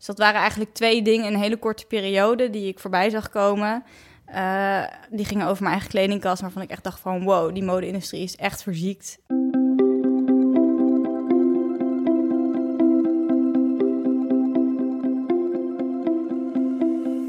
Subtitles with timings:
[0.00, 3.28] Dus dat waren eigenlijk twee dingen in een hele korte periode die ik voorbij zag
[3.28, 3.84] komen.
[4.34, 8.22] Uh, die gingen over mijn eigen kledingkast, waarvan ik echt dacht van wow, die mode-industrie
[8.22, 9.18] is echt verziekt.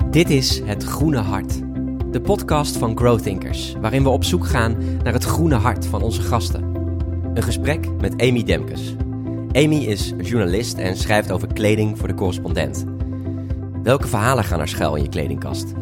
[0.09, 1.59] Dit is Het Groene Hart,
[2.11, 6.21] de podcast van Growthinkers, waarin we op zoek gaan naar het groene hart van onze
[6.21, 6.63] gasten.
[7.33, 8.95] Een gesprek met Amy Demkes.
[9.53, 12.85] Amy is journalist en schrijft over kleding voor de correspondent.
[13.83, 15.73] Welke verhalen gaan er schuil in je kledingkast?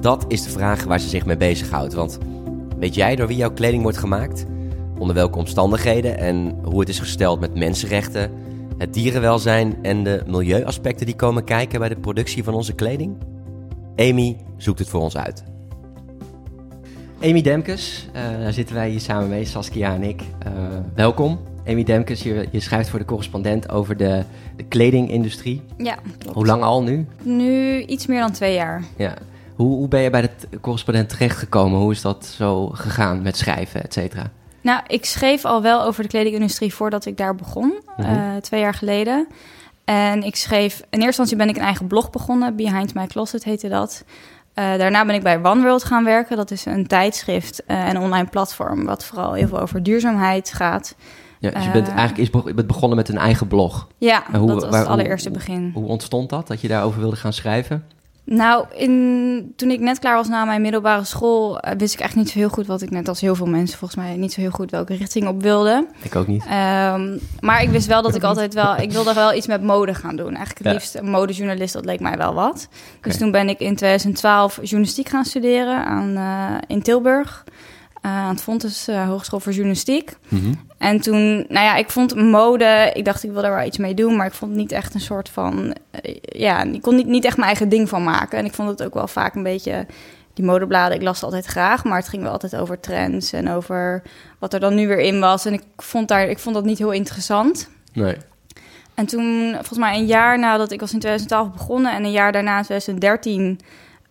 [0.00, 1.92] Dat is de vraag waar ze zich mee bezighoudt.
[1.92, 2.18] Want
[2.78, 4.46] weet jij door wie jouw kleding wordt gemaakt?
[4.98, 8.30] Onder welke omstandigheden en hoe het is gesteld met mensenrechten,
[8.78, 13.16] het dierenwelzijn en de milieuaspecten die komen kijken bij de productie van onze kleding?
[13.96, 15.44] Amy zoekt het voor ons uit.
[17.22, 20.22] Amy Demkes, uh, daar zitten wij hier samen mee, Saskia en ik.
[20.46, 20.52] Uh,
[20.94, 21.51] welkom.
[21.66, 24.24] Amy Demkes, je, je, schrijft voor de correspondent over de,
[24.56, 25.62] de kledingindustrie.
[25.76, 26.36] Ja, klopt.
[26.36, 27.06] Hoe lang al nu?
[27.22, 28.82] Nu iets meer dan twee jaar.
[28.96, 29.14] Ja.
[29.54, 31.78] Hoe, hoe ben je bij de correspondent terechtgekomen?
[31.78, 34.30] Hoe is dat zo gegaan met schrijven, et cetera?
[34.60, 37.64] Nou, ik schreef al wel over de kledingindustrie voordat ik daar begon,
[37.96, 38.14] mm -hmm.
[38.14, 39.26] uh, twee jaar geleden.
[39.84, 43.44] En ik schreef, in eerste instantie ben ik een eigen blog begonnen, Behind My Closet
[43.44, 44.04] heette dat.
[44.54, 46.36] Uh, daarna ben ik bij One World gaan werken.
[46.36, 50.94] Dat is een tijdschrift uh, en online platform, wat vooral heel veel over duurzaamheid gaat.
[51.42, 53.88] Ja, dus je bent uh, eigenlijk is je bent begonnen met een eigen blog.
[53.98, 55.70] Ja, hoe, dat was waar, het allereerste hoe, begin.
[55.74, 57.84] Hoe ontstond dat, dat je daarover wilde gaan schrijven?
[58.24, 62.14] Nou, in, toen ik net klaar was na mijn middelbare school, uh, wist ik echt
[62.14, 64.40] niet zo heel goed wat ik net als heel veel mensen volgens mij niet zo
[64.40, 65.86] heel goed welke richting op wilde.
[66.02, 66.44] Ik ook niet.
[66.44, 69.94] Um, maar ik wist wel dat ik altijd wel, ik wilde wel iets met mode
[69.94, 70.34] gaan doen.
[70.34, 70.72] Eigenlijk het ja.
[70.72, 72.68] liefst een modejournalist, dat leek mij wel wat.
[73.00, 73.18] Dus okay.
[73.18, 77.44] toen ben ik in 2012 journalistiek gaan studeren aan, uh, in Tilburg.
[78.06, 80.16] Uh, aan het Fontes uh, Hogeschool voor Journalistiek.
[80.28, 80.60] Mm -hmm.
[80.78, 83.94] En toen, nou ja, ik vond mode, ik dacht ik wil daar wel iets mee
[83.94, 87.06] doen, maar ik vond het niet echt een soort van, uh, ja, ik kon niet,
[87.06, 88.38] niet echt mijn eigen ding van maken.
[88.38, 89.86] En ik vond het ook wel vaak een beetje,
[90.34, 93.50] die modebladen, ik las het altijd graag, maar het ging wel altijd over trends en
[93.50, 94.02] over
[94.38, 95.44] wat er dan nu weer in was.
[95.44, 97.68] En ik vond, daar, ik vond dat niet heel interessant.
[97.92, 98.16] Nee.
[98.94, 102.32] En toen, volgens mij een jaar nadat ik was in 2012 begonnen en een jaar
[102.32, 103.60] daarna, in 2013...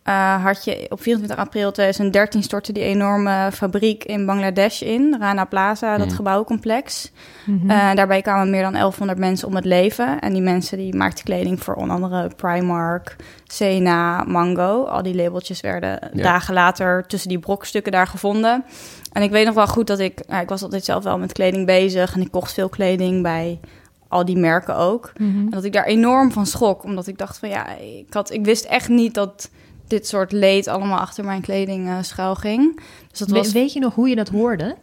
[0.06, 5.46] Uh, had je op 24 april 2013 stortte die enorme fabriek in Bangladesh in, Rana
[5.46, 6.16] Plaza, dat mm.
[6.16, 7.12] gebouwcomplex.
[7.46, 7.70] Mm -hmm.
[7.70, 10.20] uh, daarbij kwamen meer dan 1100 mensen om het leven.
[10.20, 14.84] En die mensen die maakten kleding voor onder andere Primark, Sena, Mango.
[14.84, 16.24] Al die labeltjes werden ja.
[16.24, 18.64] dagen later tussen die brokstukken daar gevonden.
[19.12, 21.32] En ik weet nog wel goed dat ik, nou, ik was altijd zelf wel met
[21.32, 23.60] kleding bezig en ik kocht veel kleding bij
[24.08, 25.12] al die merken ook.
[25.14, 25.24] Mhm.
[25.24, 25.46] Mm -hmm.
[25.46, 28.46] En dat ik daar enorm van schrok, omdat ik dacht van ja, ik, had, ik
[28.46, 29.50] wist echt niet dat
[29.92, 32.82] dit soort leed allemaal achter mijn kleding uh, schuil ging.
[33.10, 33.52] Dus dat was...
[33.52, 34.76] Weet je nog hoe je dat hoorde?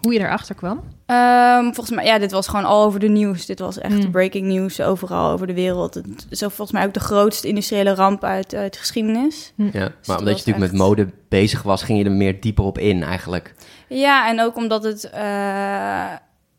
[0.00, 0.76] Hoe je erachter kwam?
[1.06, 3.46] Um, volgens mij, ja, dit was gewoon al over de nieuws.
[3.46, 4.10] Dit was echt mm.
[4.10, 5.94] breaking news overal over de wereld.
[5.94, 9.52] Het is volgens mij ook de grootste industriële ramp uit, uit de geschiedenis.
[9.56, 10.72] Ja, dus maar omdat je natuurlijk echt...
[10.72, 13.54] met mode bezig was, ging je er meer dieper op in eigenlijk.
[13.88, 15.10] Ja, en ook omdat het...
[15.14, 16.12] Uh,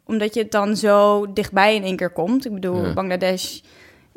[0.05, 2.45] omdat je het dan zo dichtbij in één keer komt.
[2.45, 2.93] Ik bedoel, ja.
[2.93, 3.59] Bangladesh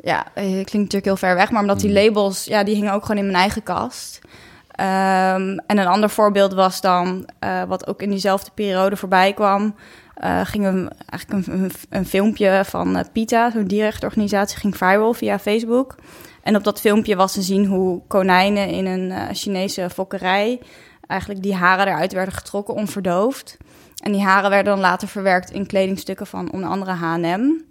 [0.01, 3.17] ja, klinkt natuurlijk heel ver weg, maar omdat die labels, ja, die hingen ook gewoon
[3.17, 4.19] in mijn eigen kast.
[4.79, 9.75] Um, en een ander voorbeeld was dan, uh, wat ook in diezelfde periode voorbij kwam,
[10.23, 15.13] uh, ging een, eigenlijk een, een, een filmpje van uh, PITA, zo'n dierrechtenorganisatie, ging viral
[15.13, 15.95] via Facebook.
[16.43, 20.61] En op dat filmpje was te zien hoe konijnen in een Chinese fokkerij
[21.07, 23.57] eigenlijk die haren eruit werden getrokken onverdoofd.
[24.03, 27.68] En die haren werden dan later verwerkt in kledingstukken van onder andere H&M.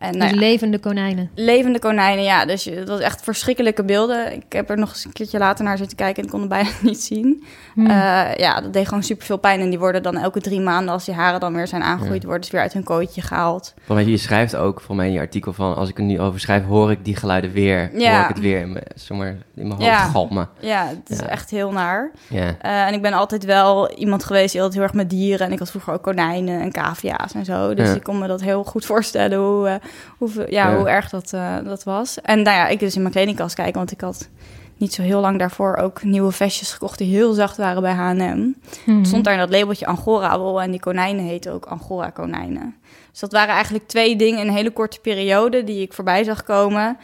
[0.00, 1.30] En, nou ja, levende konijnen.
[1.34, 2.44] Levende konijnen, ja.
[2.44, 4.32] Dus dat was echt verschrikkelijke beelden.
[4.32, 6.48] Ik heb er nog eens een keertje later naar zitten kijken en ik kon het
[6.58, 7.44] bijna niet zien.
[7.74, 7.86] Hmm.
[7.86, 9.60] Uh, ja, dat deed gewoon super veel pijn.
[9.60, 12.28] En die worden dan elke drie maanden, als die haren dan weer zijn aangegroeid, ja.
[12.28, 13.74] worden ze weer uit hun kooitje gehaald.
[13.86, 16.40] Mij, je schrijft ook voor mij in je artikel van, als ik er nu over
[16.40, 17.90] schrijf, hoor ik die geluiden weer.
[17.98, 18.12] Ja.
[18.12, 20.04] Hoor ik het weer in mijn, zomaar, in mijn hoofd ja.
[20.04, 20.48] galmen.
[20.60, 21.26] Ja, het is Ja.
[21.26, 22.10] echt heel naar.
[22.28, 22.46] Ja.
[22.62, 25.46] Uh, en ik ben altijd wel iemand geweest die altijd heel erg met dieren.
[25.46, 27.74] En ik had vroeger ook konijnen en cavia's en zo.
[27.74, 27.94] Dus Ja.
[27.94, 29.74] ik kon me dat heel goed voorstellen hoe, uh,
[30.18, 30.76] hoe, ja, Ja.
[30.76, 32.20] hoe erg dat, uh, dat was.
[32.20, 34.28] En nou ja, ik dus in mijn kledingkast kijken, want ik had
[34.76, 38.48] niet zo heel lang daarvoor ook nieuwe vestjes gekocht die heel zacht waren bij H&M.
[38.86, 42.74] Er stond daar dat labeltje Angora wel en die konijnen heten ook Angora konijnen.
[43.10, 46.42] Dus dat waren eigenlijk twee dingen in een hele korte periode die ik voorbij zag
[46.42, 46.96] komen.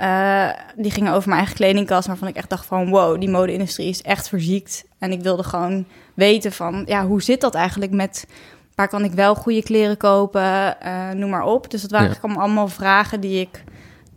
[0.00, 3.88] Uh, die gingen over mijn eigen kledingkast, waarvan ik echt dacht van wow, die mode-industrie
[3.88, 4.84] is echt verziekt.
[4.98, 5.84] En ik wilde gewoon
[6.14, 8.26] weten van, ja, hoe zit dat eigenlijk met
[8.74, 11.70] waar kan ik wel goede kleren kopen, uh, noem maar op.
[11.70, 12.12] Dus dat waren Ja.
[12.12, 13.64] eigenlijk allemaal vragen die ik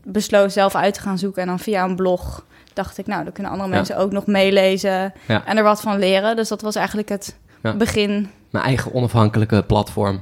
[0.04, 1.42] besloot zelf uit te gaan zoeken.
[1.42, 3.76] En dan via een blog dacht ik, nou, dan kunnen andere Ja.
[3.76, 6.36] mensen ook nog meelezen en er wat van leren.
[6.36, 7.38] Dus dat was eigenlijk het
[7.78, 8.30] begin.
[8.50, 10.22] Mijn eigen onafhankelijke platform.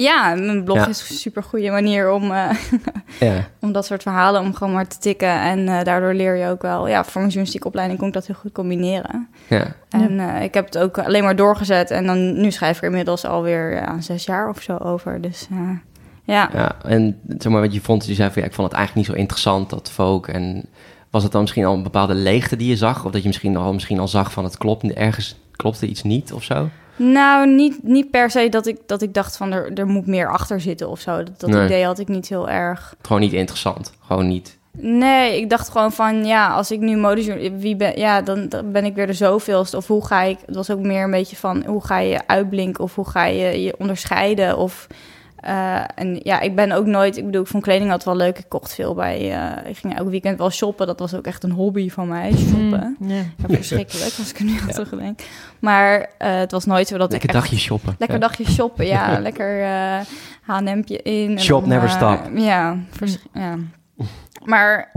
[0.00, 2.50] Ja, mijn blog is een super goede manier om, uh,
[3.20, 3.48] ja.
[3.60, 5.40] om dat soort verhalen om gewoon maar te tikken.
[5.40, 8.26] En uh, daardoor leer je ook wel, ja, voor een journalistieke opleiding kon ik dat
[8.26, 9.28] heel goed combineren.
[9.48, 9.74] Ja.
[9.88, 11.90] En uh, ik heb het ook alleen maar doorgezet.
[11.90, 15.20] En dan nu schrijf ik er inmiddels alweer ja, zes jaar of zo over.
[15.20, 15.48] Dus
[16.24, 16.50] ja.
[16.52, 16.76] ja.
[16.84, 19.16] En zeg maar wat je vond, je zei van ja, ik vond het eigenlijk niet
[19.16, 20.28] zo interessant, dat folk.
[20.28, 20.64] En
[21.10, 23.04] was het dan misschien al een bepaalde leegte die je zag?
[23.04, 26.32] Of dat je misschien al, misschien al zag van het klopt, ergens klopte iets niet
[26.32, 26.68] of zo?
[27.02, 30.30] Nou, niet, niet per se dat ik, dat ik dacht van er, er moet meer
[30.30, 31.16] achter zitten of zo.
[31.16, 32.94] Dat, dat idee had ik niet heel erg.
[33.02, 33.92] Gewoon niet interessant.
[34.06, 34.58] Gewoon niet.
[34.72, 38.72] Nee, ik dacht gewoon van ja, als ik nu mode wie ben, ja, dan, dan,
[38.72, 39.76] ben ik weer de zoveelste.
[39.76, 42.84] Of hoe ga ik, het was ook meer een beetje van hoe ga je uitblinken
[42.84, 44.86] of hoe ga je je onderscheiden of
[45.46, 48.38] uh, en ja, ik ben ook nooit, ik bedoel, ik vond kleding altijd wel leuk.
[48.38, 50.86] Ik kocht veel bij, uh, ik ging elk weekend wel shoppen.
[50.86, 52.96] Dat was ook echt een hobby van mij, shoppen.
[52.98, 53.24] Mm, yeah.
[53.36, 54.72] ja, verschrikkelijk als ik er nu aan ja.
[54.72, 55.20] terugdenk.
[55.58, 57.94] Maar uh, het was nooit zo dat lekker ik Lekker dagje shoppen.
[57.98, 58.26] Lekker ja.
[58.26, 59.18] dagje shoppen, ja.
[59.28, 59.64] lekker
[60.42, 61.40] H&M'tje in.
[61.40, 62.30] Shop never stop.
[62.34, 62.76] Ja,
[63.32, 63.56] ja.
[64.44, 64.92] Maar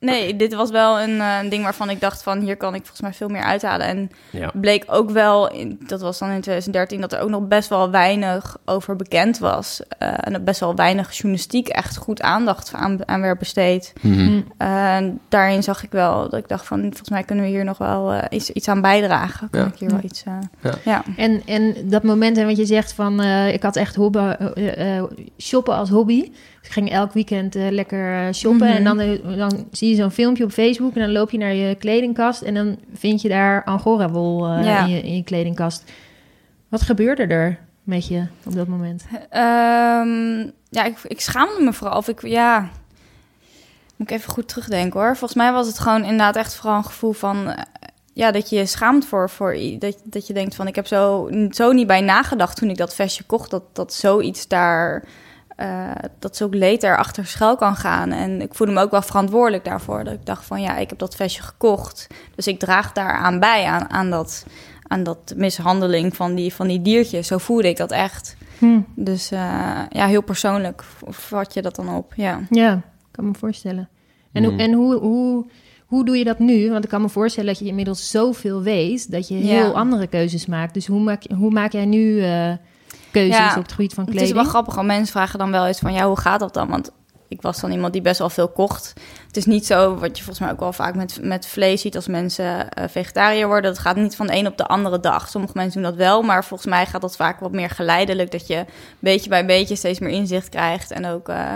[0.00, 3.00] Nee, dit was wel een, uh, ding waarvan ik dacht van hier kan ik volgens
[3.00, 3.86] mij veel meer uithalen.
[3.86, 4.10] En
[4.52, 7.90] bleek ook wel, in, dat was dan in 2013, dat er ook nog best wel
[7.90, 9.80] weinig over bekend was.
[10.02, 13.92] Uh, en best wel weinig journalistiek echt goed aandacht aan, aan werd besteed.
[14.00, 14.44] Mm
[15.28, 18.14] daarin zag ik wel dat ik dacht van volgens mij kunnen we hier nog wel
[18.14, 19.50] uh, iets, iets aan bijdragen.
[19.50, 19.66] Kan ja.
[19.66, 20.38] ik hier wel iets, ja.
[20.84, 21.02] ja.
[21.16, 24.34] En, en dat moment en wat je zegt van ik had echt hobby,
[25.38, 26.30] shoppen als hobby.
[26.66, 28.68] Ik ging elk weekend uh, lekker shoppen.
[28.68, 30.94] En dan, dan zie je zo'n filmpje op Facebook.
[30.94, 32.42] En dan loop je naar je kledingkast.
[32.42, 34.84] En dan vind je daar Angora-wol uh, ja.
[34.84, 35.92] in, je, in je kledingkast.
[36.68, 39.06] Wat gebeurde er met je op dat moment?
[39.12, 41.96] Um, ja, ik, ik schaamde me vooral.
[41.96, 42.70] Of ik, ja...
[43.96, 45.16] Moet ik even goed terugdenken hoor.
[45.16, 47.56] Volgens mij was het gewoon inderdaad echt vooral een gevoel van...
[48.12, 50.66] ja, dat je je schaamt voor, voor dat, dat je denkt van...
[50.66, 53.50] ik heb zo, zo niet bij nagedacht toen ik dat vestje kocht...
[53.50, 55.04] dat, dat zoiets daar
[55.56, 58.12] uh, dat ook leed er achter schuil kan gaan.
[58.12, 60.04] En ik voelde me ook wel verantwoordelijk daarvoor.
[60.04, 62.06] Dat ik dacht van ja, ik heb dat vestje gekocht.
[62.34, 64.46] Dus ik draag daaraan bij, aan, aan, dat,
[64.82, 67.26] aan dat mishandeling van die, van die diertjes.
[67.26, 68.36] Zo voelde ik dat echt.
[68.58, 68.80] Hm.
[68.94, 69.38] Dus uh,
[69.88, 72.12] ja, heel persoonlijk vat je dat dan op.
[72.16, 73.88] Ja, ja kan me voorstellen.
[74.32, 74.58] En, hm.
[74.58, 75.46] en hoe, hoe,
[75.86, 76.70] hoe doe je dat nu?
[76.70, 79.10] Want ik kan me voorstellen dat je inmiddels zoveel weet...
[79.10, 80.74] dat je heel andere keuzes maakt.
[80.74, 82.04] Dus hoe maak, hoe maak jij nu...
[82.04, 82.52] Uh,
[83.20, 84.26] keuzes ja, op het gebied van kleding.
[84.26, 85.92] Het is wel grappig, want mensen vragen dan wel eens van...
[85.92, 86.68] ja, hoe gaat dat dan?
[86.68, 86.90] Want
[87.28, 88.92] ik was dan iemand die best wel veel kocht.
[89.26, 91.96] Het is niet zo, wat je volgens mij ook wel vaak met, met vlees ziet...
[91.96, 93.70] als mensen uh, vegetariër worden.
[93.70, 95.28] Dat gaat niet van de een op de andere dag.
[95.28, 98.30] Sommige mensen doen dat wel, maar volgens mij gaat dat vaak wat meer geleidelijk...
[98.30, 98.64] dat je
[98.98, 100.90] beetje bij beetje steeds meer inzicht krijgt.
[100.90, 101.28] En ook...
[101.28, 101.52] Uh,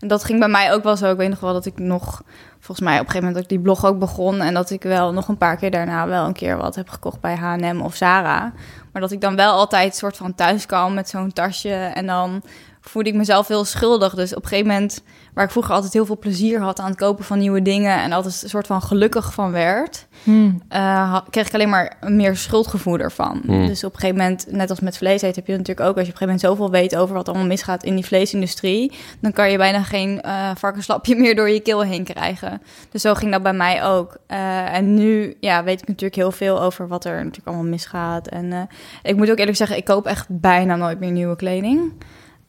[0.00, 1.10] en dat ging bij mij ook wel zo.
[1.10, 2.22] Ik weet nog wel dat ik nog
[2.62, 4.82] volgens mij op een gegeven moment dat ik die blog ook begon en dat ik
[4.82, 7.94] wel nog een paar keer daarna wel een keer wat heb gekocht bij H&M of
[7.94, 8.52] Zara.
[8.92, 12.42] Maar dat ik dan wel altijd soort van thuis kwam met zo'n tasje en dan
[12.90, 14.14] voelde ik mezelf heel schuldig.
[14.14, 15.02] Dus op een gegeven moment,
[15.34, 18.12] waar ik vroeger altijd heel veel plezier had aan het kopen van nieuwe dingen en
[18.12, 20.62] altijd een soort van gelukkig van werd, hmm.
[20.72, 23.42] uh, kreeg ik alleen maar meer schuldgevoel ervan.
[23.46, 23.66] Hmm.
[23.66, 26.06] Dus op een gegeven moment, net als met vlees eten, heb je natuurlijk ook, als
[26.06, 29.32] je op een gegeven moment zoveel weet over wat allemaal misgaat in die vleesindustrie, dan
[29.32, 32.62] kan je bijna geen uh, varkenslapje meer door je keel heen krijgen.
[32.90, 34.16] Dus zo ging dat bij mij ook.
[34.28, 38.28] Uh, en nu ja, weet ik natuurlijk heel veel over wat er natuurlijk allemaal misgaat.
[38.28, 38.68] En
[39.02, 41.92] ik moet ook eerlijk zeggen, ik koop echt bijna nooit meer nieuwe kleding.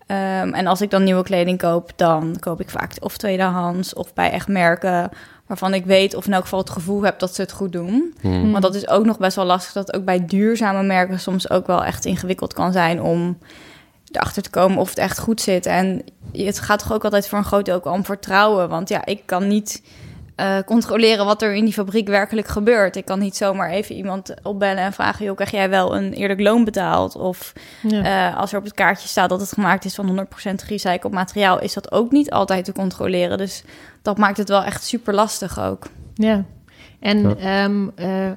[0.07, 4.13] Um, en als ik dan nieuwe kleding koop, dan koop ik vaak of tweedehands of
[4.13, 5.09] bij echt merken
[5.47, 8.15] waarvan ik weet of in elk geval het gevoel heb dat ze het goed doen.
[8.21, 8.51] Hmm.
[8.51, 11.67] Want dat is ook nog best wel lastig dat ook bij duurzame merken soms ook
[11.67, 13.37] wel echt ingewikkeld kan zijn om
[14.11, 15.65] erachter te komen of het echt goed zit.
[15.65, 18.69] En het gaat toch ook altijd voor een groot deel ook om vertrouwen.
[18.69, 19.81] Want ja, ik kan niet
[20.37, 22.95] uh, controleren wat er in die fabriek werkelijk gebeurt.
[22.95, 26.39] Ik kan niet zomaar even iemand opbellen en vragen: joh, krijg jij wel een eerlijk
[26.39, 27.15] loon betaald?
[27.15, 31.13] Of uh, als er op het kaartje staat dat het gemaakt is van 100% gerecycled
[31.13, 33.37] materiaal, is dat ook niet altijd te controleren.
[33.37, 33.63] Dus
[34.01, 35.87] dat maakt het wel echt super lastig ook.
[36.13, 36.43] Ja,
[36.99, 38.31] en um, uh,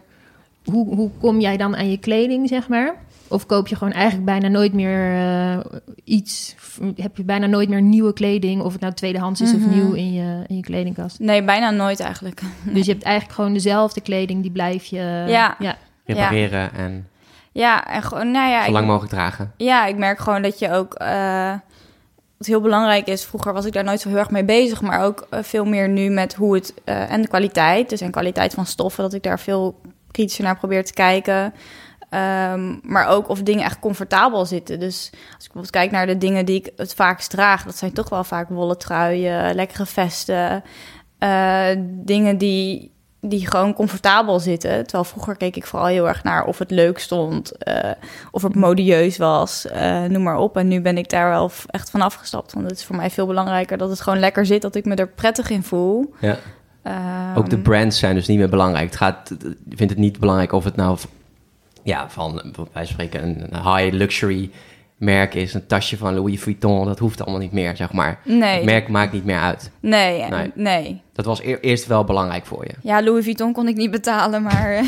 [0.65, 2.95] hoe, hoe kom jij dan aan je kleding, zeg maar?
[3.29, 5.59] Of koop je gewoon eigenlijk bijna nooit meer uh,
[6.05, 6.55] iets?
[6.97, 8.63] Heb je bijna nooit meer nieuwe kleding?
[8.63, 9.71] Of het nou tweedehands is of mhm.
[9.71, 11.19] nieuw in je, in je kledingkast?
[11.19, 12.41] Nee, bijna nooit eigenlijk.
[12.75, 15.25] Dus je hebt eigenlijk gewoon dezelfde kleding, die blijf je...
[15.27, 15.57] Ja.
[15.59, 15.77] ja.
[16.05, 17.09] Repareren en...
[17.53, 18.65] Ja, en gewoon, nou ja...
[18.65, 19.53] Zo lang mogelijk dragen.
[19.57, 21.01] Ja, ik merk gewoon dat je ook...
[21.03, 21.53] Uh,
[22.37, 25.05] wat heel belangrijk is, vroeger was ik daar nooit zo heel erg mee bezig, maar
[25.05, 26.75] ook uh, veel meer nu met hoe het...
[26.85, 29.81] Uh, en de kwaliteit, dus en kwaliteit van stoffen, dat ik daar veel
[30.11, 31.55] kritischer naar probeer te kijken...
[32.11, 34.81] Um, maar ook of dingen echt comfortabel zitten.
[34.81, 37.93] Dus als ik bijvoorbeeld kijk naar de dingen die ik het vaakst draag, dat zijn
[37.93, 40.63] toch wel vaak wollen truien, lekkere vesten.
[41.19, 44.83] Uh, dingen die die gewoon comfortabel zitten.
[44.83, 47.91] Terwijl vroeger keek ik vooral heel erg naar of het leuk stond, uh,
[48.31, 50.57] of het modieus was, uh, noem maar op.
[50.57, 52.53] En nu ben ik daar wel echt van afgestapt.
[52.53, 54.95] Want het is voor mij veel belangrijker dat het gewoon lekker zit, dat ik me
[54.95, 56.15] er prettig in voel.
[56.21, 56.37] Ja.
[57.37, 58.87] Ook de brands zijn dus niet meer belangrijk.
[58.87, 59.35] Het gaat,
[59.69, 60.99] je vindt het niet belangrijk of het nou
[61.87, 64.51] ja, van wij spreken een high luxury
[64.97, 68.21] merk is, een tasje van Louis Vuitton, dat hoeft allemaal niet meer, zeg maar.
[68.25, 68.57] Nee.
[68.57, 69.71] Het merk maakt niet meer uit.
[69.81, 70.53] Nee, nee.
[70.55, 71.03] nee.
[71.13, 72.75] Dat was eerst wel belangrijk voor je.
[72.83, 74.71] Ja, Louis Vuitton kon ik niet betalen, maar...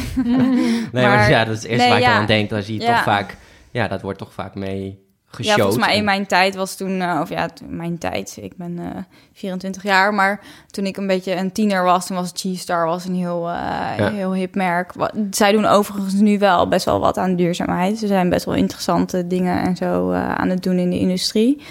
[0.92, 2.50] nee, maar, ja, dat is het eerste waar ik aan denk.
[2.50, 3.36] Dan zie je toch vaak...
[3.70, 7.18] Ja, dat wordt toch vaak mee ja, volgens mij in mijn tijd was toen, uh,
[7.22, 11.34] of ja, mijn tijd, ik ben uh, eh, 24 jaar, maar toen ik een beetje
[11.34, 14.92] een tiener was, toen was G-Star was een heel, uh, heel hip merk.
[15.30, 17.98] Zij doen overigens nu wel best wel wat aan duurzaamheid.
[17.98, 21.62] Ze zijn best wel interessante dingen en zo aan het doen in de industrie.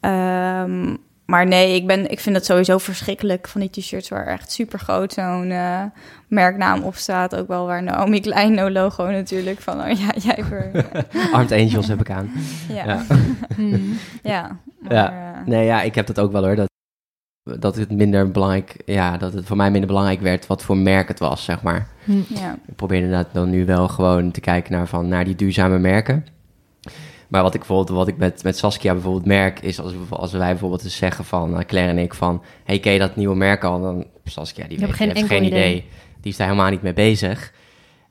[0.00, 4.52] Um, maar nee, ik, ben, ik vind het sowieso verschrikkelijk van die t-shirts waar echt
[4.52, 5.82] super groot zo'n uh,
[6.28, 7.36] merknaam op staat.
[7.36, 9.80] Ook wel waar Naomi Kleino logo natuurlijk van.
[9.80, 10.70] Oh ja, jij voor.
[11.32, 12.30] Armed Angels heb ik aan.
[12.68, 12.84] Ja.
[12.84, 13.04] Ja.
[14.32, 15.12] ja, maar, ja.
[15.12, 16.56] Uh, nee, ja, ik heb dat ook wel hoor.
[16.56, 16.70] Dat,
[17.60, 21.08] dat het minder belangrijk, ja, dat het voor mij minder belangrijk werd wat voor merk
[21.08, 21.88] het was, zeg maar.
[22.28, 22.58] Ja.
[22.66, 26.26] Ik probeer inderdaad dan nu wel gewoon te kijken naar, van, naar die duurzame merken.
[27.28, 30.50] Maar wat ik bijvoorbeeld, wat ik met, met Saskia bijvoorbeeld merk, is als, als wij
[30.50, 33.64] bijvoorbeeld eens zeggen van, uh, Claire en ik van, hey, ken je dat nieuwe merk
[33.64, 33.80] al?
[33.80, 35.84] Dan Saskia, die, weet, geen, heeft geen idee.
[36.20, 37.52] Die is daar helemaal niet mee bezig.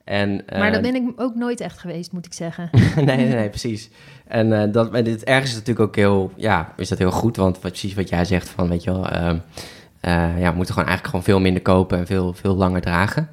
[0.04, 2.70] En, uh, maar dat ben ik ook nooit echt geweest, moet ik zeggen.
[2.96, 3.90] nee, nee, nee, precies.
[4.28, 7.36] En uh, dat, en dit ergens is natuurlijk ook heel, ja, is dat heel goed,
[7.36, 10.90] want wat, precies wat jij zegt van, weet je wel, uh, ja, we moeten gewoon
[10.90, 13.30] eigenlijk gewoon veel minder kopen en veel, veel langer dragen.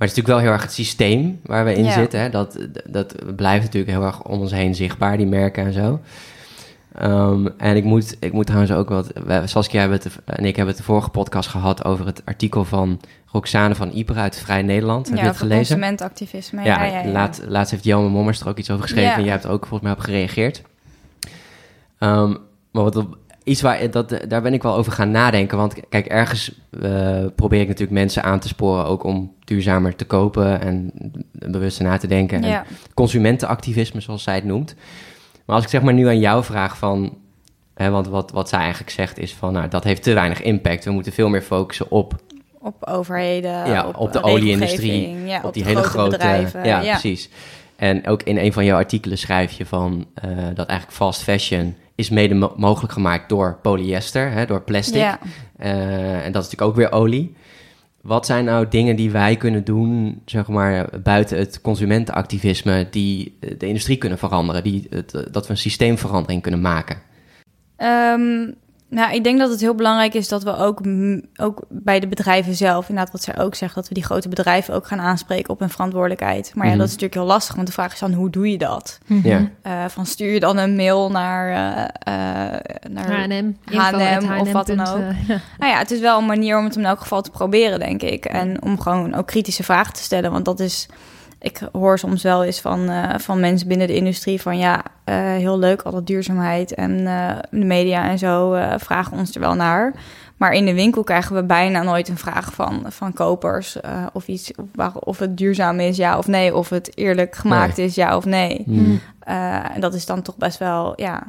[0.00, 2.20] Maar het is natuurlijk wel heel erg het systeem waar we in zitten.
[2.20, 2.30] Hè?
[2.30, 6.00] Dat, dat blijft natuurlijk heel erg om ons heen zichtbaar, die merken en zo.
[7.02, 9.12] Um, en ik moet, ik moet trouwens ook wat...
[9.44, 13.00] Saskia hebben het, en ik hebben het de vorige podcast gehad over het artikel van
[13.26, 15.08] Roxane van Ieper uit Vrij Nederland.
[15.08, 15.58] Heb ja, je het gelezen?
[15.58, 16.64] consumentenactivisme.
[16.64, 19.32] Ja, ja, ja, Laat, laatst heeft Jelme Mommers er ook iets over geschreven en jij
[19.32, 20.62] hebt ook volgens mij op gereageerd.
[21.98, 22.38] Um,
[22.70, 23.06] maar wat
[23.50, 25.58] iets waar dat, daar ben ik wel over gaan nadenken.
[25.58, 30.04] Want kijk, ergens uh, probeer ik natuurlijk mensen aan te sporen ook om duurzamer te
[30.04, 30.92] kopen en
[31.32, 32.44] bewuster na te denken.
[32.44, 32.64] En
[32.94, 34.74] consumentenactivisme, zoals zij het noemt.
[35.44, 37.18] Maar als ik zeg maar nu aan jou vraag van,
[37.74, 40.84] hè, want wat, wat zij eigenlijk zegt is van, nou, dat heeft te weinig impact.
[40.84, 42.14] We moeten veel meer focussen op
[42.62, 46.64] op overheden, ja, op, op de olieindustrie, ja, op, die hele grote bedrijven.
[46.64, 47.28] Ja, ja, precies.
[47.76, 51.74] En ook in een van jouw artikelen schrijf je van uh, dat eigenlijk fast fashion
[52.00, 55.00] is mede mogelijk gemaakt door polyester, hè, door plastic.
[55.00, 55.18] Ja.
[55.60, 57.34] Uh, en dat is natuurlijk ook weer olie.
[58.00, 63.66] Wat zijn nou dingen die wij kunnen doen, zeg maar, buiten het consumentenactivisme, die de
[63.66, 66.96] industrie kunnen veranderen, die het, dat we een systeemverandering kunnen maken?
[67.76, 68.54] Um,
[68.90, 70.80] nou, ik denk dat het heel belangrijk is dat we ook,
[71.36, 74.74] ook bij de bedrijven zelf, inderdaad wat zij ook zegt, dat we die grote bedrijven
[74.74, 76.52] ook gaan aanspreken op hun verantwoordelijkheid.
[76.54, 77.02] Maar ja, dat is mhm.
[77.02, 78.98] natuurlijk heel lastig, want de vraag is dan, hoe doe je dat?
[79.06, 79.28] Mhm.
[79.28, 79.50] Ja.
[79.66, 82.14] Uh, van stuur je dan een mail naar, uh,
[82.92, 84.98] naar H&M, H&M of wat dan ook.
[85.26, 85.40] Ja.
[85.58, 88.02] Nou ja, het is wel een manier om het in elk geval te proberen, denk
[88.02, 88.24] ik.
[88.24, 90.88] En om gewoon ook kritische vragen te stellen, want dat is
[91.40, 95.14] ik hoor soms wel eens van, uh, van mensen binnen de industrie van ja, uh,
[95.16, 99.54] heel leuk, al dat duurzaamheid en uh, de media en zo vragen ons er wel
[99.54, 99.92] naar.
[100.36, 103.76] Maar in de winkel krijgen we bijna nooit een vraag van, van kopers
[104.12, 107.94] of iets of, of het duurzaam is, ja of nee, of het eerlijk gemaakt is,
[107.94, 108.62] ja of nee.
[108.66, 109.00] Mm.
[109.74, 111.26] en dat is dan toch best wel, ja,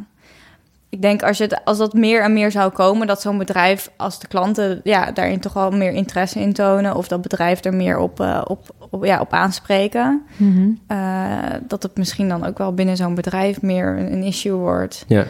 [0.92, 3.92] ik denk als, je het, als dat meer en meer zou komen, dat zo'n bedrijf
[3.98, 6.96] als de klanten ja, daarin toch wel meer interesse in tonen.
[6.96, 10.22] Of dat bedrijf er meer op, uh, op, op, ja, op aanspreken.
[10.38, 15.06] Mm uh, dat het misschien dan ook wel binnen zo'n bedrijf meer een, issue wordt.
[15.08, 15.26] Ja.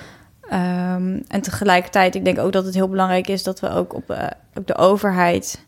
[0.95, 4.11] Um, en tegelijkertijd, ik denk ook dat het heel belangrijk is dat we ook op,
[4.11, 5.65] uh, op de overheid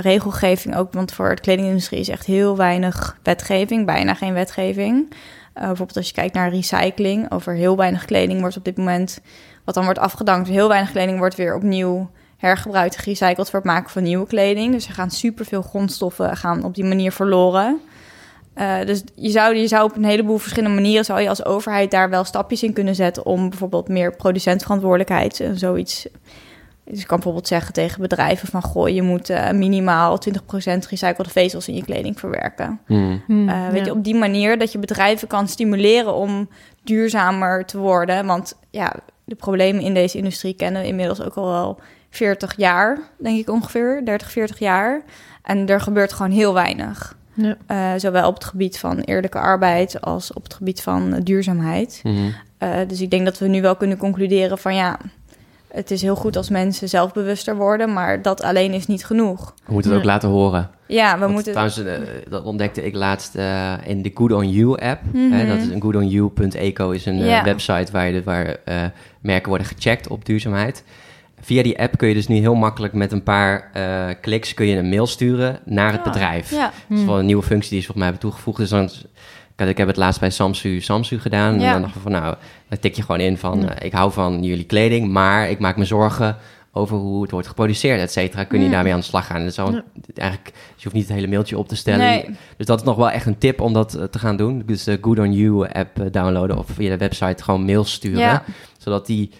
[0.00, 0.92] regelgeving ook.
[0.92, 5.06] Want voor het kledingindustrie is echt heel weinig wetgeving, bijna geen wetgeving.
[5.10, 5.14] Uh,
[5.54, 9.20] bijvoorbeeld als je kijkt naar recycling, over heel weinig kleding wordt op dit moment,
[9.64, 12.10] wat dan wordt afgedankt, heel weinig kleding wordt weer opnieuw
[12.42, 14.72] hergebruikt, gerecycled voor het maken van nieuwe kleding.
[14.72, 17.80] Dus er gaan superveel grondstoffen gaan op die manier verloren.
[18.56, 21.90] Uh, dus je zou, je zou op een heleboel verschillende manieren zou je als overheid
[21.90, 26.06] daar wel stapjes in kunnen zetten om bijvoorbeeld meer producentverantwoordelijkheid en zoiets
[26.84, 28.62] dus ik kan bijvoorbeeld zeggen tegen bedrijven van...
[28.62, 32.80] goh, je moet uh, minimaal 20% gerecyclede vezels in je kleding verwerken.
[32.86, 33.22] Mm.
[33.28, 36.48] Uh, weet je, op die manier dat je bedrijven kan stimuleren om
[36.84, 38.26] duurzamer te worden.
[38.26, 38.94] Want ja,
[39.24, 41.80] de problemen in deze industrie kennen we inmiddels ook al wel
[42.12, 44.04] 40 jaar, denk ik ongeveer.
[44.04, 45.02] 30, 40 jaar.
[45.42, 47.16] En er gebeurt gewoon heel weinig.
[47.34, 47.56] Ja.
[47.70, 52.00] Uh, zowel op het gebied van eerlijke arbeid als op het gebied van duurzaamheid.
[52.02, 52.34] Mm.
[52.88, 54.98] dus ik denk dat we nu wel kunnen concluderen van ja
[55.72, 59.54] het is heel goed als mensen zelfbewuster worden, maar dat alleen is niet genoeg.
[59.64, 60.70] We moeten het ook laten horen.
[60.86, 61.52] Ja, we Want moeten.
[61.52, 65.00] Trouwens, eh, dat ontdekte ik laatst eh, in de Good On You app.
[65.12, 65.32] Mhm.
[65.32, 67.44] Hè, dat is een goodonyou.eco is een eh, Ja.
[67.44, 68.84] website waar, je, waar eh,
[69.20, 70.84] merken worden gecheckt op duurzaamheid.
[71.44, 74.66] Via die app kun je dus nu heel makkelijk met een paar eh, kliks kun
[74.66, 76.10] je een mail sturen naar het Ja.
[76.10, 76.50] bedrijf.
[76.50, 78.58] Ja, Dat is wel een nieuwe functie die ze volgens mij hebben toegevoegd.
[78.58, 78.68] Dus
[79.56, 81.60] dan, ik, heb het laatst bij Samsu, Samsu gedaan.
[81.60, 81.66] Ja.
[81.66, 82.34] En dan dacht ik van nou,
[82.68, 83.74] dan tik je gewoon in van Ja.
[83.74, 86.36] eh, ik hou van jullie kleding, maar ik maak me zorgen
[86.72, 88.44] over hoe het wordt geproduceerd, et cetera.
[88.44, 88.70] Kun je Mm.
[88.70, 89.40] daarmee aan de slag gaan?
[89.42, 89.80] Is al,
[90.14, 92.06] eigenlijk, dus je hoeft niet het hele mailtje op te stellen.
[92.06, 92.24] nee.
[92.56, 94.62] Dus dat is nog wel echt een tip om dat eh, te gaan doen.
[94.66, 98.42] Dus de Good On You app downloaden of via de website gewoon mails sturen.
[98.78, 99.30] Zodat die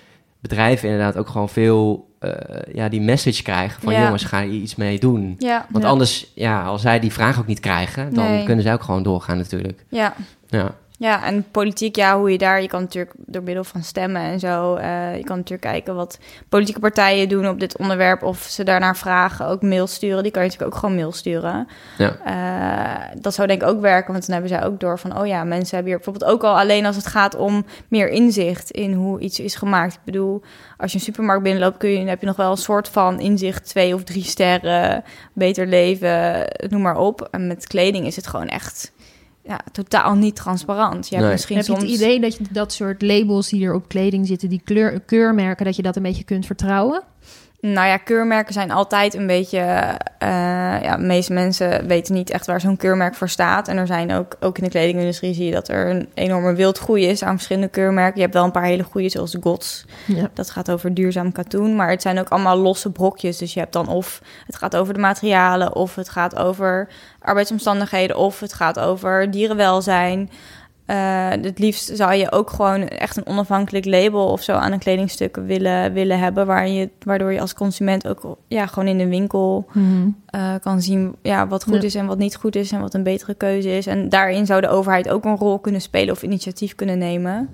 [0.43, 2.31] bedrijven inderdaad ook gewoon veel eh,
[2.75, 4.03] ja, die message krijgen van Ja.
[4.03, 5.35] jongens, ga je iets mee doen.
[5.39, 5.91] Ja, Want Ja.
[5.91, 8.45] anders, ja, als zij die vraag ook niet krijgen, dan Nee.
[8.45, 9.85] kunnen zij ook gewoon doorgaan natuurlijk.
[9.89, 10.15] ja.
[10.49, 12.63] Ja, Ja, en politiek, ja, hoe je daar...
[12.63, 14.75] Je kan natuurlijk door middel van stemmen en zo...
[14.75, 16.19] eh, je kan natuurlijk kijken wat
[16.49, 18.23] politieke partijen doen op dit onderwerp...
[18.23, 20.23] of ze daarnaar vragen, ook mail sturen.
[20.23, 21.69] Die kan je natuurlijk ook gewoon mail sturen.
[21.99, 22.17] ja.
[22.25, 25.19] Eh, dat zou denk ik ook werken, want dan hebben zij ook door van...
[25.19, 28.71] oh ja, mensen hebben hier bijvoorbeeld ook al alleen als het gaat om meer inzicht...
[28.71, 29.95] in hoe iets is gemaakt.
[29.95, 30.43] Ik bedoel,
[30.77, 31.77] als je een supermarkt binnenloopt...
[31.77, 33.69] Kun je, dan heb je nog wel een soort van inzicht...
[33.69, 37.29] twee of drie sterren, beter leven, noem maar op.
[37.31, 38.93] En met kleding is het gewoon echt...
[39.45, 41.09] Ja, totaal niet transparant.
[41.09, 41.33] Je hebt Nee.
[41.35, 44.49] misschien Heb je het idee dat je dat soort labels die er op kleding zitten,
[44.49, 47.03] die kleur, keurmerken, dat je dat een beetje kunt vertrouwen?
[47.67, 49.59] Nou ja, keurmerken zijn altijd een beetje.
[50.19, 53.69] eh, ja, de meeste mensen weten niet echt waar zo'n keurmerk voor staat.
[53.69, 57.07] En er zijn ook, ook in de kledingindustrie zie je dat er een enorme wildgroei
[57.07, 58.15] is aan verschillende keurmerken.
[58.15, 59.85] Je hebt wel een paar hele goede, zoals Gods.
[60.07, 60.31] Ja.
[60.35, 61.77] Dat gaat over duurzaam katoen.
[61.77, 63.39] Maar het zijn ook allemaal losse brokjes.
[63.39, 66.89] Dus je hebt dan of het gaat over de materialen, of het gaat over
[67.21, 70.31] arbeidsomstandigheden, of het gaat over dierenwelzijn.
[70.93, 74.79] Eh, het liefst zou je ook gewoon echt een onafhankelijk label of zo aan een
[74.79, 79.09] kledingstuk willen, willen hebben, waar je, waardoor je als consument ook ja, gewoon in de
[79.09, 80.09] winkel Mhm.
[80.27, 81.83] eh, kan zien ja, wat goed Ja.
[81.83, 83.87] is en wat niet goed is en wat een betere keuze is.
[83.87, 87.49] En daarin zou de overheid ook een rol kunnen spelen of initiatief kunnen nemen.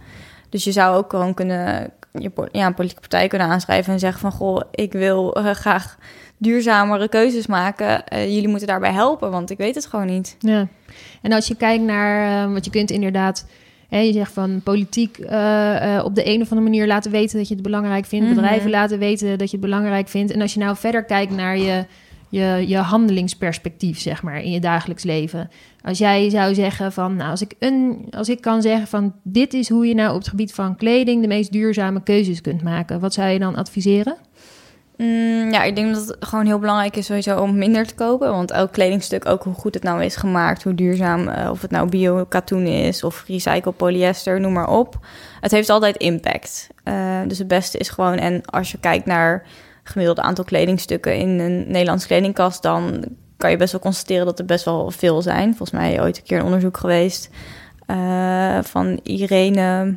[0.48, 4.20] Dus je zou ook gewoon kunnen, je, ja, een politieke partij kunnen aanschrijven en zeggen
[4.20, 5.98] van goh, ik wil eh, graag
[6.38, 8.06] duurzamere keuzes maken.
[8.06, 10.36] Eh, jullie moeten daarbij helpen, want ik weet het gewoon niet.
[10.38, 10.68] Ja.
[11.22, 13.46] En als je kijkt naar, eh, wat je kunt inderdaad,
[13.88, 17.38] hè, je zegt van politiek eh, eh, op de een of andere manier laten weten
[17.38, 18.34] dat je het belangrijk vindt, Mhm.
[18.34, 20.32] bedrijven laten weten dat je het belangrijk vindt.
[20.32, 21.84] En als je nou verder kijkt naar je,
[22.28, 25.50] je, je handelingsperspectief, zeg maar, in je dagelijks leven.
[25.82, 29.54] Als jij zou zeggen van, nou, als ik, een, als ik kan zeggen van, dit
[29.54, 33.00] is hoe je nou op het gebied van kleding de meest duurzame keuzes kunt maken,
[33.00, 34.16] wat zou je dan adviseren?
[34.98, 38.30] Mm, ja, ik denk dat het gewoon heel belangrijk is sowieso om minder te kopen.
[38.30, 41.70] Want elk kledingstuk, ook hoe goed het nou is gemaakt, hoe duurzaam, eh, of het
[41.70, 44.98] nou bio-katoen is of recycled polyester, noem maar op.
[45.40, 46.68] Het heeft altijd impact.
[46.84, 49.46] Eh, dus het beste is gewoon, en als je kijkt naar
[49.82, 53.04] gemiddelde aantal kledingstukken in een Nederlands kledingkast, dan
[53.36, 55.48] kan je best wel constateren dat er best wel veel zijn.
[55.48, 57.30] Volgens mij ooit een keer een onderzoek geweest
[57.86, 59.96] eh, van Irene,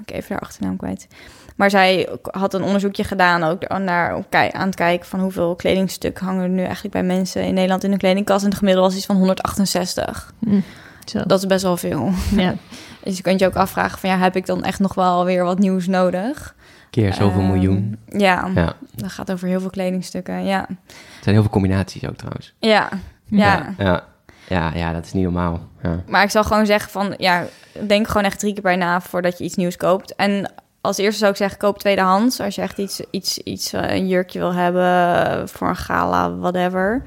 [0.00, 1.06] ik even haar achternaam kwijt.
[1.56, 6.42] Maar zij had een onderzoekje gedaan ook naar, aan het kijken van hoeveel kledingstuk hangen
[6.42, 8.42] er nu eigenlijk bij mensen in Nederland in de kledingkast.
[8.44, 10.32] En het gemiddelde was iets van 168.
[10.38, 10.60] Hm,
[11.04, 11.22] Zo.
[11.26, 12.10] Dat is best wel veel.
[12.36, 12.54] ja.
[13.04, 15.44] Dus je kunt je ook afvragen van ja, heb ik dan echt nog wel weer
[15.44, 16.54] wat nieuws nodig?
[16.90, 17.98] Keer zoveel Ehm, miljoen.
[18.08, 20.44] Ja, Ja, dat gaat over heel veel kledingstukken.
[20.44, 20.76] Ja, er
[21.20, 22.54] zijn heel veel combinaties ook trouwens.
[22.58, 22.88] ja,
[23.24, 23.74] ja.
[23.78, 24.04] Ja,
[24.48, 25.60] ja, ja dat is niet normaal.
[25.82, 26.02] Ja.
[26.06, 27.44] Maar ik zal gewoon zeggen van ja,
[27.86, 30.14] denk gewoon echt drie keer bij na voordat je iets nieuws koopt.
[30.14, 30.52] En
[30.82, 32.40] als eerste zou ik zeggen, koop tweedehands.
[32.40, 36.36] Als je echt iets, iets, iets eh, een jurkje wil hebben eh, voor een gala,
[36.36, 37.02] whatever.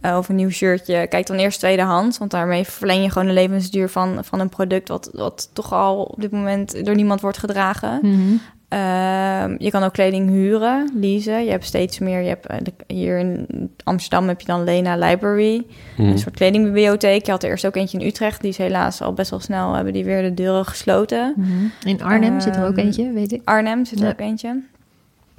[0.00, 2.18] eh, of een nieuw shirtje, kijk dan eerst tweedehands.
[2.18, 4.88] Want daarmee verleng je gewoon de levensduur van, van een product...
[4.88, 7.98] Wat, wat toch al op dit moment door niemand wordt gedragen.
[8.02, 8.36] Mhm.
[8.68, 11.44] Ehm, je kan ook kleding huren, leasen.
[11.44, 12.20] Je hebt steeds meer.
[12.20, 13.46] Je hebt, eh, de- hier in
[13.84, 15.66] Amsterdam heb je dan Lena Library.
[15.96, 16.02] Hm.
[16.02, 17.24] Een soort kledingbibliotheek.
[17.24, 18.40] Je had er eerst ook eentje in Utrecht.
[18.40, 19.74] Die is helaas al best wel snel...
[19.74, 21.34] hebben die weer de deuren gesloten.
[21.36, 21.88] Mhm.
[21.88, 23.40] In Arnhem zit er ook Ehm, eentje, weet ik.
[23.44, 24.10] Arnhem zit er Ja.
[24.10, 24.62] ook eentje.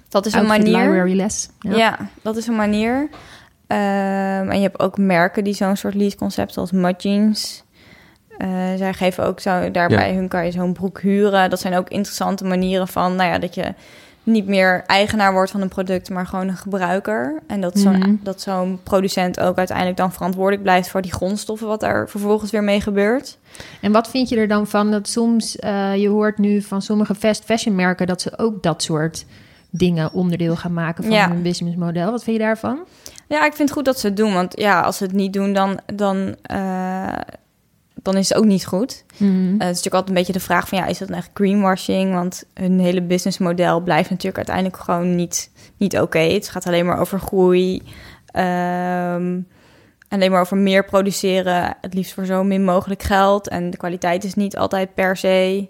[0.10, 0.78] Dat is een Outfit manier.
[0.82, 1.50] Library les.
[1.60, 1.98] Ja.
[2.22, 3.10] dat is een manier.
[3.68, 7.64] Ehm, en je hebt ook merken die zo'n soort lease-concept zoals Mud Jeans.
[8.38, 11.50] Eh, zij geven ook zo, daarbij hun kan je zo'n broek huren.
[11.50, 13.74] Dat zijn ook interessante manieren van, nou ja, dat je
[14.24, 17.40] niet meer eigenaar wordt van een product, maar gewoon een gebruiker.
[17.48, 18.16] En dat zo'n, Mhm.
[18.24, 22.64] dat zo'n producent ook uiteindelijk dan verantwoordelijk blijft voor die grondstoffen, wat daar vervolgens weer
[22.64, 23.38] mee gebeurt.
[23.82, 27.16] En wat vind je er dan van dat soms, eh, je hoort nu van sommige
[27.16, 29.26] fast fashion merken dat ze ook dat soort
[29.70, 31.28] dingen onderdeel gaan maken van Ja.
[31.30, 32.12] hun businessmodel.
[32.12, 32.80] Wat vind je daarvan?
[33.28, 34.34] Ja, ik vind het goed dat ze het doen.
[34.34, 37.08] Want ja, als ze het niet doen, dan, dan, eh,
[38.06, 39.06] dan is het ook niet goed.
[39.18, 39.32] Mhm.
[39.32, 41.30] Eh, het is natuurlijk altijd een beetje de vraag van ja, is dat nou echt
[41.34, 42.14] greenwashing?
[42.14, 46.20] Want hun hele businessmodel blijft natuurlijk uiteindelijk gewoon niet, niet oké.
[46.20, 47.82] Het gaat alleen maar over groei.
[48.26, 49.40] ehm,
[50.10, 51.78] alleen maar over meer produceren.
[51.82, 53.48] Het liefst voor zo min mogelijk geld.
[53.48, 55.68] En de kwaliteit is niet altijd per se.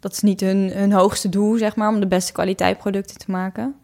[0.00, 3.30] Dat is niet hun, hun hoogste doel, zeg maar, om de beste kwaliteit producten te
[3.30, 3.74] maken.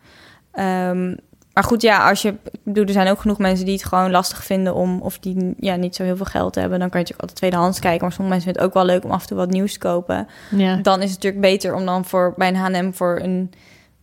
[0.52, 1.14] Ehm,
[1.54, 2.28] maar goed, ja, als je.
[2.28, 5.00] Ik bedoel, er zijn ook genoeg mensen die het gewoon lastig vinden om.
[5.00, 6.78] of die ja, niet zo heel veel geld hebben.
[6.78, 8.00] Dan kan je natuurlijk altijd tweedehands kijken.
[8.02, 9.78] Maar sommige mensen vinden het ook wel leuk om af en toe wat nieuws te
[9.78, 10.28] kopen.
[10.50, 10.76] ja.
[10.76, 13.52] Dan is het natuurlijk beter om dan voor bij een HM voor een.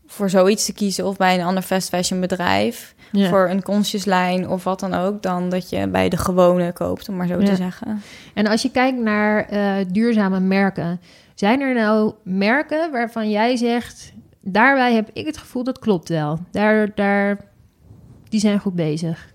[0.08, 1.06] voor zoiets te kiezen.
[1.06, 2.96] of bij een ander fast fashion bedrijf.
[3.12, 3.30] Ja.
[3.30, 5.22] Voor een consciouslijn of wat dan ook.
[5.22, 7.46] dan dat je bij de gewone koopt, om maar zo Ja.
[7.46, 8.02] te zeggen.
[8.34, 11.02] En als je kijkt naar eh, duurzame merken,
[11.36, 16.40] zijn er nou merken waarvan jij zegt, daarbij heb ik het gevoel dat klopt wel.
[16.52, 17.38] Daar, daar,
[18.30, 19.30] die zijn goed bezig.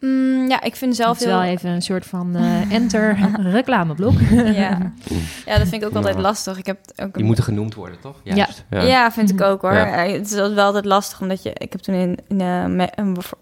[0.00, 1.40] Mm, ja, ik vind zelf Dat is heel.
[1.40, 3.18] wel even een soort van eh, enter
[3.58, 4.20] reclameblok.
[4.30, 4.92] Ja.
[5.46, 6.20] ja, dat vind ik ook altijd Ja.
[6.20, 6.58] lastig.
[6.58, 8.20] Ik heb ook Die moeten genoemd worden, toch?
[8.22, 8.64] Juist.
[8.70, 9.72] Ja, vind ik ook hoor.
[9.74, 9.86] Ja.
[9.86, 11.50] Het is wel altijd lastig, omdat je...
[11.54, 12.64] Ik heb toen in, in eh,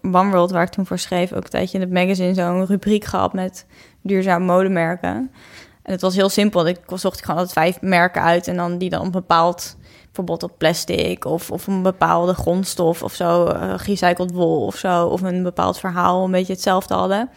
[0.01, 1.31] One World, waar ik toen voor schreef...
[1.33, 3.65] ook een tijdje in het magazine zo'n rubriek gehad met
[4.01, 5.09] duurzame modemerken.
[5.83, 6.67] En het was heel simpel.
[6.67, 8.47] Ik zocht gewoon altijd vijf merken uit...
[8.47, 9.77] en dan die dan een bepaald...
[10.13, 13.45] bijvoorbeeld op plastic of, of een bepaalde grondstof of zo...
[13.45, 15.05] eh, gerecycled wol of zo...
[15.05, 17.29] of een bepaald verhaal een beetje hetzelfde hadden...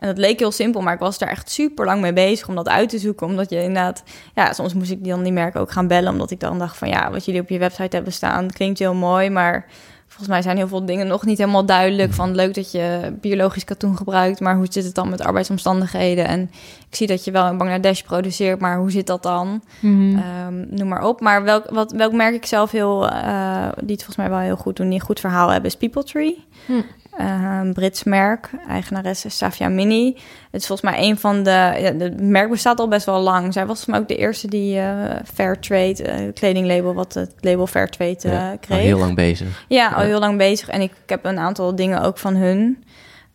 [0.00, 2.54] En dat leek heel simpel, maar ik was daar echt super lang mee bezig om
[2.54, 3.26] dat uit te zoeken.
[3.26, 4.02] Omdat je inderdaad,
[4.34, 6.12] ja, soms moest ik dan die merken ook gaan bellen.
[6.12, 8.94] Omdat ik dan dacht van ja, wat jullie op je website hebben staan klinkt heel
[8.94, 9.30] mooi.
[9.30, 9.66] Maar
[10.10, 12.12] volgens mij zijn heel veel dingen nog niet helemaal duidelijk.
[12.12, 16.26] Van leuk dat je biologisch katoen gebruikt, maar hoe zit het dan met arbeidsomstandigheden?
[16.26, 16.50] En
[16.88, 19.62] ik zie dat je wel in Bangladesh produceert, maar hoe zit dat dan?
[19.80, 20.18] Mhm.
[20.18, 21.20] Ehm, noem maar op.
[21.20, 24.56] Maar welk, wat, welk merk ik zelf heel, eh, die het volgens mij wel heel
[24.56, 26.44] goed doen, die een goed verhaal hebben, is People Tree.
[26.66, 26.72] Hm.
[27.20, 28.50] Een Brits merk.
[28.68, 30.16] Eigenares is Safia Mini.
[30.50, 31.50] Het is volgens mij een van de...
[31.50, 33.52] Ja, het merk bestaat al best wel lang.
[33.52, 37.66] Zij was volgens mij ook de eerste die eh Fairtrade, eh kledinglabel, wat het label
[37.66, 38.78] Fairtrade eh Ja, al kreeg.
[38.80, 39.64] heel lang bezig.
[39.68, 40.06] Ja, al Ja.
[40.06, 40.68] heel lang bezig.
[40.68, 42.84] En ik, ik heb een aantal dingen ook van hun.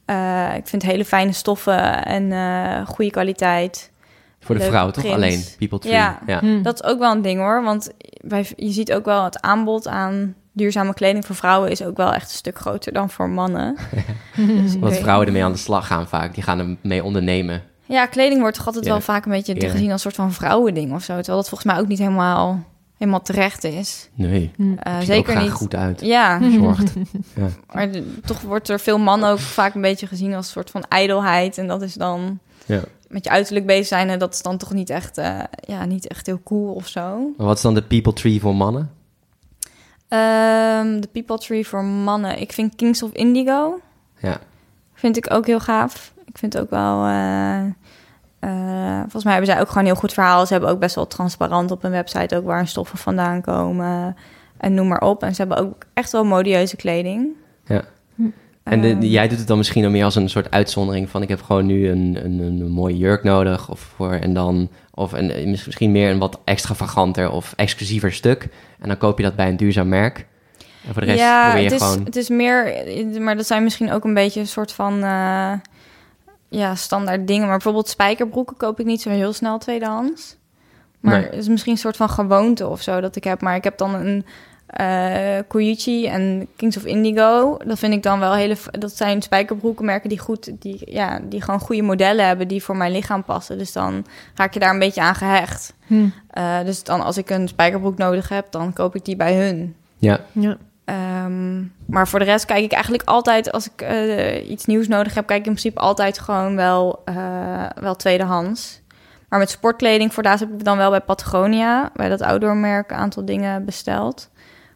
[0.05, 3.91] Eh, ik vind hele fijne stoffen en eh goede kwaliteit.
[4.39, 5.05] Voor de Leuke vrouw, toch?
[5.05, 5.93] Alleen People Tree.
[5.93, 6.19] Ja.
[6.25, 6.39] ja.
[6.39, 6.61] Hm.
[6.61, 7.63] Dat is ook wel een ding hoor.
[7.63, 11.97] Want bij, je ziet ook wel het aanbod aan duurzame kleding voor vrouwen is ook
[11.97, 13.75] wel echt een stuk groter dan voor mannen.
[14.35, 16.33] Dus ik Want vrouwen ermee aan de slag gaan vaak.
[16.33, 17.63] Die gaan ermee ondernemen.
[17.85, 18.91] Ja, kleding wordt toch altijd Ja.
[18.91, 21.15] wel vaak een beetje gezien als een soort van vrouwending of zo.
[21.15, 22.63] Terwijl dat volgens mij ook niet helemaal,
[22.97, 24.09] helemaal terecht is.
[24.13, 24.51] Nee.
[24.55, 24.61] Hm.
[24.61, 25.51] Eh, Ziet er zeker ook graag niet.
[25.51, 26.01] goed uit.
[26.01, 26.93] Ja, Zorgt.
[27.35, 27.47] Ja.
[27.73, 27.89] maar
[28.25, 31.57] toch wordt er veel mannen ook vaak een beetje gezien als een soort van ijdelheid.
[31.57, 32.81] En dat is dan Ja.
[33.07, 34.09] met je uiterlijk bezig zijn.
[34.09, 37.33] En dat is dan toch niet echt, eh, ja, niet echt heel cool of zo.
[37.37, 38.89] Maar wat is dan de People Tree voor mannen?
[40.19, 42.39] Ehm, De People Tree voor mannen.
[42.41, 43.79] Ik vind Kings of Indigo.
[44.19, 44.37] Ja.
[44.93, 46.13] Vind ik ook heel gaaf.
[46.25, 47.05] Ik vind ook wel.
[47.05, 47.59] eh,
[48.39, 50.45] eh, volgens mij hebben zij ook gewoon een heel goed verhaal.
[50.45, 54.15] Ze hebben ook best wel transparant op hun website ook waar hun stoffen vandaan komen.
[54.57, 55.23] En noem maar op.
[55.23, 57.27] En ze hebben ook echt wel modieuze kleding.
[57.65, 57.81] Ja.
[58.63, 61.09] En de, Ehm, de- jij doet het dan misschien dan meer als een soort uitzondering
[61.09, 64.69] van ik heb gewoon nu een, een, een mooie jurk nodig of voor en dan
[64.95, 68.47] of een, misschien meer een wat extravaganter of exclusiever stuk
[68.79, 70.25] en dan koop je dat bij een duurzaam merk.
[70.87, 72.73] En voor de rest ja, probeer je het is, gewoon het is meer,
[73.19, 75.51] maar dat zijn misschien ook een beetje een soort van eh,
[76.49, 77.43] ja, standaard dingen.
[77.43, 80.35] Maar bijvoorbeeld spijkerbroeken koop ik niet zo heel snel tweedehands.
[80.99, 81.23] Maar Nee.
[81.23, 83.41] het is misschien een soort van gewoonte of zo dat ik heb.
[83.41, 84.25] Maar ik heb dan een
[84.75, 87.57] eh Koichi en Kings of Indigo.
[87.65, 88.57] Dat vind ik dan wel hele.
[88.71, 92.91] Dat zijn spijkerbroekenmerken die goed, die, ja, die gewoon goede modellen hebben die voor mijn
[92.91, 93.57] lichaam passen.
[93.57, 95.73] Dus dan raak je daar een beetje aan gehecht.
[95.87, 96.07] Hm.
[96.29, 99.75] Eh, dus dan als ik een spijkerbroek nodig heb, dan koop ik die bij hun.
[99.97, 100.57] ja, Ja.
[100.85, 105.13] Ehm, maar voor de rest kijk ik eigenlijk altijd, als ik eh, iets nieuws nodig
[105.13, 108.81] heb, kijk ik in principe altijd gewoon wel, eh, wel tweedehands.
[109.29, 112.97] Maar met sportkleding, voor daar heb ik dan wel bij Patagonia, bij dat outdoormerk, een
[112.97, 114.29] aantal dingen besteld.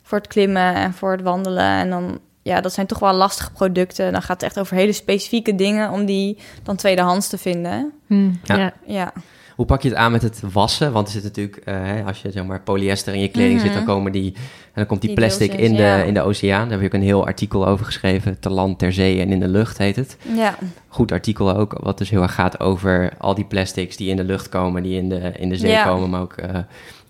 [0.10, 1.64] Voor het klimmen en voor het wandelen.
[1.64, 4.12] En dan, ja, dat zijn toch wel lastige producten.
[4.12, 7.92] Dan gaat het echt over hele specifieke dingen om die dan tweedehands te vinden.
[8.08, 8.30] Hm.
[8.44, 8.56] Ja.
[8.58, 8.74] Ja.
[8.86, 9.14] Ja,
[9.56, 10.92] Hoe pak je het aan met het wassen?
[10.92, 13.74] Want er zit natuurlijk, eh, hè, als je zeg maar polyester in je kleding zit,
[13.74, 13.92] dan Mhm.
[13.92, 14.42] komen die, en
[14.74, 15.96] dan komt die, Die plastic deeltjes, in de, ja.
[16.04, 16.62] in de oceaan.
[16.62, 19.40] Daar heb je ook een heel artikel over geschreven, ter land, ter zee en in
[19.40, 20.18] de lucht heet het.
[20.36, 20.56] ja.
[20.88, 24.24] Goed artikel ook, wat dus heel erg gaat over al die plastics die in de
[24.24, 25.84] lucht komen, die in de, in de zee Ja.
[25.84, 26.58] komen, maar ook eh,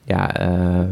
[0.09, 0.83] ja, eh,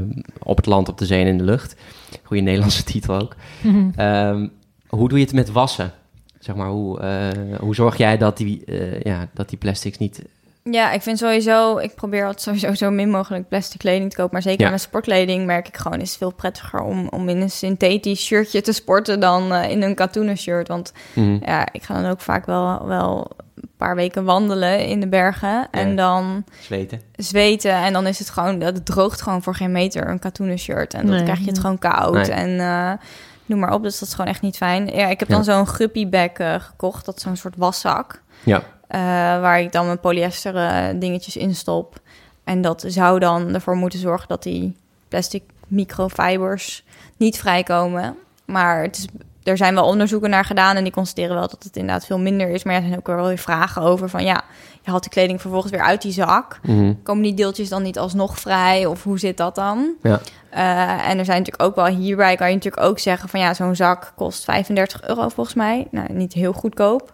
[0.44, 1.76] op het land, op de zee en in de lucht.
[2.24, 3.36] Goede Nederlandse titel ook.
[3.64, 3.90] Mhm.
[3.96, 4.48] Ehm,
[4.88, 5.92] hoe doe je het met wassen?
[6.40, 10.26] Zeg maar, hoe, eh, hoe zorg jij dat die, eh, ja, dat die plastics niet
[10.72, 14.34] Ja, ik vind sowieso, ik probeer altijd sowieso zo min mogelijk plastic kleding te kopen.
[14.34, 14.72] Maar zeker Ja.
[14.72, 18.62] met sportkleding merk ik gewoon, is het veel prettiger om, om in een synthetisch shirtje
[18.62, 20.68] te sporten dan eh, in een katoenen shirt.
[20.68, 21.38] Want Mhm.
[21.46, 23.28] ja, ik ga dan ook vaak wel, wel
[23.78, 27.02] paar weken wandelen in de bergen en dan Zweten.
[27.16, 27.72] zweten.
[27.72, 30.94] En dan is het gewoon, dat het droogt gewoon voor geen meter een katoenen shirt.
[30.94, 31.24] En dan Nee.
[31.24, 32.14] krijg je het gewoon koud.
[32.14, 32.32] Nee.
[32.32, 32.92] En eh,
[33.46, 34.86] noem maar op, dus dat is gewoon echt niet fijn.
[34.88, 35.36] Ja, ik heb Ja.
[35.36, 37.06] dan zo'n guppy bag eh, gekocht.
[37.06, 38.22] Dat is zo'n soort waszak.
[38.44, 38.64] Ja.
[38.88, 39.00] Eh,
[39.40, 42.00] waar ik dan mijn polyester eh, dingetjes in stop.
[42.44, 44.76] En dat zou dan ervoor moeten zorgen dat die
[45.08, 46.84] plastic microfibers
[47.18, 48.16] niet vrijkomen.
[48.46, 49.06] Maar het is,
[49.44, 52.50] er zijn wel onderzoeken naar gedaan en die constateren wel dat het inderdaad veel minder
[52.50, 52.64] is.
[52.64, 54.44] Maar er zijn ook wel weer vragen over van ja,
[54.82, 56.60] je haalt die kleding vervolgens weer uit die zak.
[56.64, 56.94] Mhm.
[57.04, 59.94] Komen die deeltjes dan niet alsnog vrij of hoe zit dat dan?
[60.02, 60.20] Ja.
[60.50, 63.54] Eh, en er zijn natuurlijk ook wel hierbij kan je natuurlijk ook zeggen van ja,
[63.54, 65.88] zo'n zak kost 35 euro volgens mij.
[65.92, 67.14] Nou, niet heel goedkoop.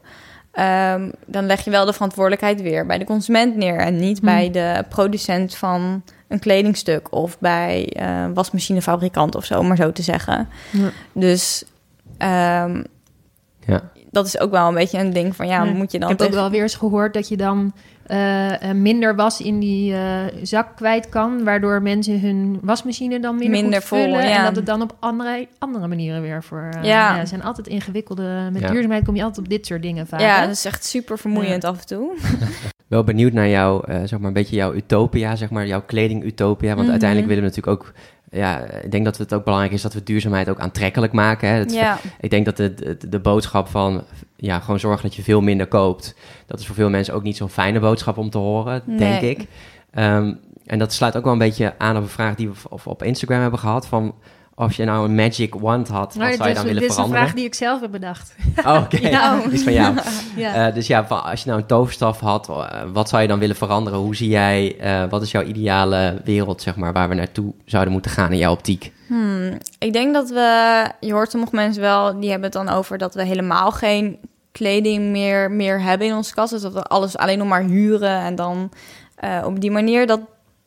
[0.53, 4.25] Ehm, dan leg je wel de verantwoordelijkheid weer bij de consument neer en niet Hmm.
[4.25, 9.91] bij de producent van een kledingstuk of bij eh wasmachinefabrikant of zo, om maar zo
[9.91, 10.47] te zeggen.
[10.71, 10.89] Ja.
[11.13, 11.63] Dus
[12.17, 12.83] ehm,
[13.65, 13.81] Ja.
[14.11, 15.71] dat is ook wel een beetje een ding van ja, Ja.
[15.71, 17.73] moet je dan ik heb ook wel weer eens gehoord dat je dan
[18.05, 23.35] eh, eh, minder was in die eh, zak kwijt kan, waardoor mensen hun wasmachine dan
[23.37, 26.69] minder, Minder goed vullen vol, en dat het dan op andere, andere manieren weer voor.
[26.77, 27.25] eh, Ja.
[27.25, 28.49] zijn altijd ingewikkelde.
[28.51, 28.67] Met Ja.
[28.71, 30.19] duurzaamheid kom je altijd op dit soort dingen vaak.
[30.19, 30.41] Ja, hè?
[30.47, 32.11] dat is echt super vermoeiend af en toe.
[32.87, 36.67] Wel benieuwd naar jouw, eh, zeg maar, een beetje jouw utopia, zeg maar, jouw kleding-utopia.
[36.69, 36.89] Want Mhm.
[36.89, 37.93] uiteindelijk willen we natuurlijk ook,
[38.31, 41.49] ja, ik denk dat het ook belangrijk is dat we duurzaamheid ook aantrekkelijk maken.
[41.49, 41.61] Hè.
[41.67, 41.97] Ja.
[42.19, 44.03] Ik denk dat de, de, de boodschap van,
[44.45, 46.15] ja, gewoon zorgen dat je veel minder koopt.
[46.45, 49.47] Dat is voor veel mensen ook niet zo'n fijne boodschap om te horen, denk ik.
[49.91, 50.33] Ehm,
[50.65, 53.41] en dat sluit ook wel een beetje aan op een vraag die we op Instagram
[53.41, 53.87] hebben gehad.
[53.87, 54.15] Van,
[54.55, 56.93] als je nou een magic wand had, wat zou je dan willen dit is een
[56.93, 57.21] veranderen?
[57.21, 58.35] vraag die ik zelf heb bedacht.
[58.65, 59.39] Oh, Oké, Ja.
[59.43, 59.95] die is van jou.
[60.35, 60.67] ja.
[60.67, 63.55] Eh, dus ja, als je nou een toverstaf had, eh, wat zou je dan willen
[63.55, 63.99] veranderen?
[63.99, 67.93] Hoe zie jij, eh, wat is jouw ideale wereld, zeg maar, waar we naartoe zouden
[67.93, 68.91] moeten gaan in jouw optiek?
[69.07, 72.97] Hmm, ik denk dat we, je hoort sommige mensen wel, die hebben het dan over
[72.97, 74.17] dat we helemaal geen
[74.53, 76.51] kleding meer, meer hebben in onze kast.
[76.51, 78.71] Dus dat we alles alleen nog maar huren en dan
[79.15, 80.19] eh, op die manier, dat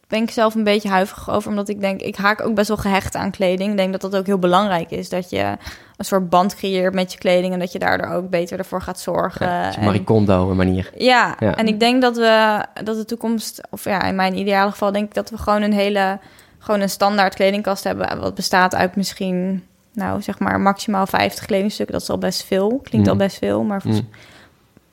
[0.09, 1.51] ben ik zelf een beetje huiverig over.
[1.51, 3.70] Omdat ik denk, ik haak ook best wel gehecht aan kleding.
[3.70, 5.57] Ik denk dat dat ook heel belangrijk is, dat je
[5.96, 9.01] een soort band creëert met je kleding en dat je daardoor ook beter ervoor gaat
[9.01, 9.46] zorgen.
[9.46, 10.90] Ja, En- Marie Kondo een manier.
[10.96, 11.55] ja, Ja.
[11.57, 15.05] en ik denk dat we dat de toekomst, of ja, in mijn ideale geval, denk
[15.09, 16.18] ik dat we gewoon een hele,
[16.59, 18.20] gewoon een standaard kledingkast hebben.
[18.20, 19.64] Wat bestaat uit misschien,
[19.96, 21.94] nou zeg maar, maximaal 50 kledingstukken.
[21.94, 22.68] Dat is al best veel.
[22.82, 23.12] Klinkt Mm.
[23.12, 23.62] al best veel.
[23.62, 24.09] Maar volgens- Mm.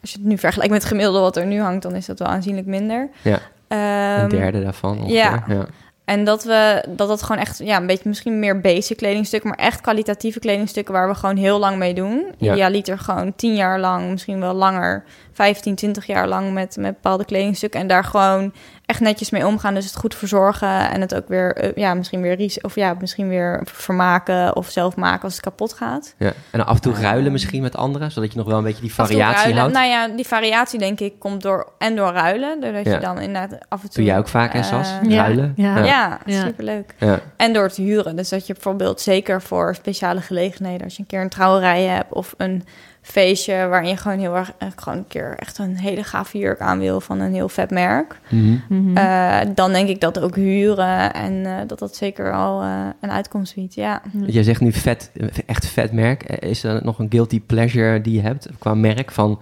[0.01, 2.19] als je het nu vergelijkt met het gemiddelde wat er nu hangt, dan is dat
[2.19, 3.09] wel aanzienlijk minder.
[3.21, 5.13] Ja, Ehm, een derde daarvan ongeveer.
[5.15, 5.43] ja.
[5.47, 5.65] ja.
[6.05, 9.57] en dat we dat dat gewoon echt, ja, een beetje misschien meer basic kledingstukken, maar
[9.57, 12.25] echt kwalitatieve kledingstukken waar we gewoon heel lang mee doen.
[12.37, 12.51] Ja.
[12.53, 17.25] Idealiter gewoon 10 jaar lang, misschien wel langer, 15, 20 jaar lang met, met bepaalde
[17.25, 17.79] kledingstukken.
[17.79, 18.53] En daar gewoon
[18.93, 19.73] echt netjes mee omgaan.
[19.73, 23.27] Dus het goed verzorgen en het ook weer, eh, ja, misschien weer, of ja, misschien
[23.29, 26.15] weer vermaken of zelf maken als het kapot gaat.
[26.17, 26.31] Ja.
[26.51, 27.01] En af en toe Ehm.
[27.01, 29.57] ruilen misschien met anderen, zodat je nog wel een beetje die en variatie ruilen.
[29.57, 29.73] houdt.
[29.73, 32.61] Nou ja, die variatie denk ik komt door en door ruilen.
[32.61, 32.93] Doordat Ja.
[32.93, 33.95] je dan inderdaad af en toe...
[33.95, 34.89] Doe jij ook vaak, hè, eh, Sas?
[35.07, 35.21] Ja.
[35.23, 35.53] Ruilen?
[35.55, 35.77] Ja.
[35.77, 35.83] Ja.
[35.85, 36.45] Ja, Ja.
[36.45, 36.93] superleuk.
[36.97, 37.19] Ja.
[37.37, 38.15] En door te huren.
[38.15, 40.83] Dus dat je bijvoorbeeld zeker voor speciale gelegenheden...
[40.83, 42.63] als je een keer een trouwerij hebt of een
[43.03, 43.67] feestje...
[43.67, 46.79] waarin je gewoon heel erg eh, gewoon een keer echt een hele gave jurk aan
[46.79, 47.01] wil...
[47.01, 48.19] van een heel vet merk.
[48.29, 48.57] Mhm.
[48.69, 48.97] Mhm.
[48.97, 53.11] Eh, dan denk ik dat ook huren en eh, dat dat zeker al eh, een
[53.11, 54.01] uitkomst biedt, ja.
[54.25, 55.11] Jij zegt nu vet,
[55.45, 56.23] echt vet merk.
[56.23, 59.11] Is er nog een guilty pleasure die je hebt qua merk?
[59.11, 59.41] Van,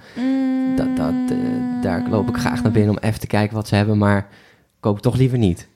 [0.76, 1.38] dat, dat, eh,
[1.82, 4.28] daar loop ik graag naar binnen om even te kijken wat ze hebben, maar
[4.80, 5.67] koop ik toch liever niet.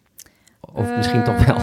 [0.59, 1.57] Of misschien toch wel.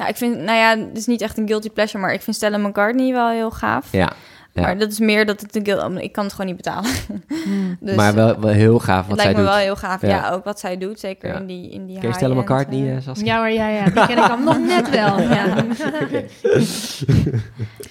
[0.00, 2.36] Ja, ik vind, nou ja, het is niet echt een guilty pleasure, maar ik vind
[2.36, 3.92] Stella McCartney wel heel gaaf.
[3.92, 4.12] Ja,
[4.52, 4.62] ja.
[4.62, 5.98] Maar dat is meer dat het een guilty...
[6.00, 6.90] Ik kan het gewoon niet betalen.
[7.28, 7.74] Mhm.
[7.80, 9.48] Dus, maar wel, wel heel gaaf het wat lijkt zij me doet.
[9.56, 10.00] wel heel gaaf.
[10.02, 10.08] Ja.
[10.08, 11.38] Ja, ook wat zij doet, zeker Ja.
[11.38, 13.26] in die in die Ken je Stella McCartney, eh, eh, Saskia?
[13.34, 13.84] Ja hoor, ja, ja.
[13.84, 15.20] Die ken ik dan nog net wel.
[15.30, 15.54] Ja.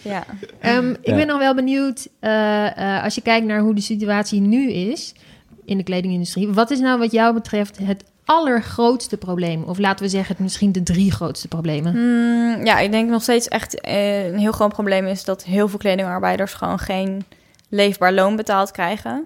[0.01, 0.23] ja.
[0.59, 1.15] Ehm, ik Ja.
[1.15, 5.13] ben nog wel benieuwd, eh, eh, als je kijkt naar hoe de situatie nu is
[5.65, 6.47] in de kledingindustrie.
[6.47, 9.63] Wat is nou wat jou betreft het allergrootste probleem?
[9.63, 11.91] Of laten we zeggen, misschien de drie grootste problemen.
[11.91, 15.67] Hmm, ja, ik denk nog steeds echt eh, een heel groot probleem is dat heel
[15.67, 17.25] veel kledingarbeiders gewoon geen
[17.69, 19.25] leefbaar loon betaald krijgen.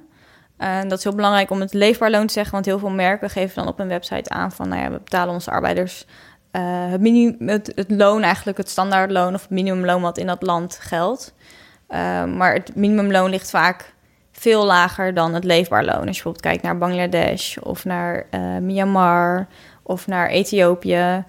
[0.58, 3.30] En dat is heel belangrijk om het leefbaar loon te zeggen, want heel veel merken
[3.30, 6.06] geven dan op hun website aan van, nou ja, we betalen onze arbeiders
[6.52, 10.42] eh, het, minimum, het, het loon eigenlijk, het standaardloon of het minimumloon wat in dat
[10.42, 11.34] land geldt.
[11.88, 13.92] Eh, maar het minimumloon ligt vaak
[14.43, 15.95] veel lager dan het leefbaar loon.
[15.95, 19.47] Als je bijvoorbeeld kijkt naar Bangladesh of naar eh, Myanmar
[19.84, 21.23] of naar Ethiopië,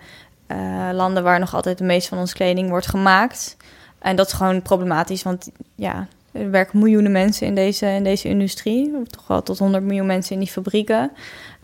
[0.47, 3.57] eh, landen waar nog altijd de meeste van onze kleding wordt gemaakt.
[3.99, 8.29] En dat is gewoon problematisch, want ja, er werken miljoenen mensen in deze, in deze
[8.29, 8.93] industrie.
[9.07, 11.11] Toch wel tot 100 miljoen mensen in die fabrieken.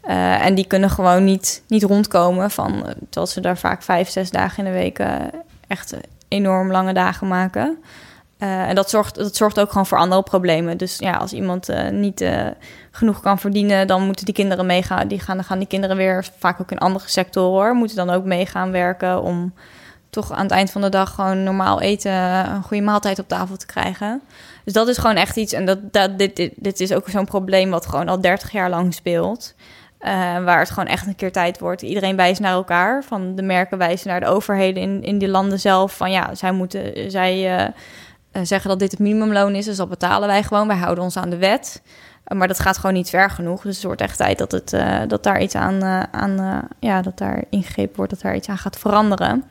[0.01, 4.31] Eh, en die kunnen gewoon niet, niet rondkomen van, terwijl ze daar vaak vijf, zes
[4.31, 5.03] dagen in de week
[5.67, 5.97] echt
[6.29, 7.79] enorm lange dagen maken.
[8.43, 10.77] Uh, en dat zorgt, dat zorgt ook gewoon voor andere problemen.
[10.77, 12.47] Dus ja, als iemand uh, niet uh,
[12.91, 15.09] genoeg kan verdienen, dan moeten die kinderen meegaan.
[15.09, 18.25] Die gaan, dan gaan die kinderen weer, vaak ook in andere sectoren, moeten dan ook
[18.25, 19.55] meegaan werken om
[20.11, 23.57] toch aan het eind van de dag gewoon normaal eten, een goede maaltijd op tafel
[23.57, 24.23] te krijgen.
[24.65, 25.53] Dus dat is gewoon echt iets.
[25.53, 28.71] En dat, dat, dit, dit, dit is ook zo'n probleem wat gewoon al 30 jaar
[28.71, 29.55] lang speelt.
[30.45, 31.83] Waar het gewoon echt een keer tijd wordt.
[31.83, 33.05] Iedereen wijst naar elkaar.
[33.05, 35.97] Van de merken wijzen naar de overheden in, in die landen zelf.
[35.97, 37.73] Van ja, zij moeten zij
[38.43, 39.65] zeggen dat dit het minimumloon is.
[39.65, 40.67] Dus dat betalen wij gewoon.
[40.67, 41.83] Wij houden ons aan de wet.
[41.85, 43.63] Uh, maar dat gaat gewoon niet ver genoeg.
[43.63, 44.77] Dus het wordt echt tijd dat, het,
[45.09, 48.79] dat daar iets aan, aan ja, dat daar ingegrepen wordt, dat daar iets aan gaat
[48.79, 49.45] veranderen.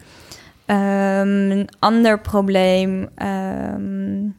[0.65, 3.09] Um, een ander probleem.
[3.17, 4.37] Um,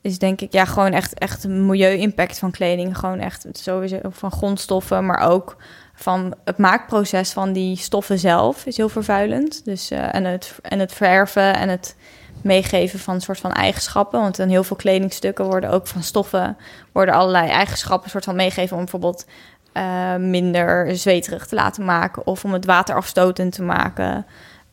[0.00, 2.98] is denk ik ja, gewoon echt, echt milieu-impact van kleding.
[2.98, 5.56] Gewoon echt sowieso van grondstoffen, maar ook
[5.94, 9.64] van het maakproces van die stoffen zelf is heel vervuilend.
[9.64, 11.96] Dus, uh, en, het, en het verven en het
[12.42, 14.20] meegeven van een soort van eigenschappen.
[14.20, 16.56] Want in heel veel kledingstukken worden ook van stoffen
[16.92, 19.26] worden allerlei eigenschappen soort van meegegeven om bijvoorbeeld
[19.74, 24.26] uh, minder zweterig te laten maken of om het water afstotend te maken.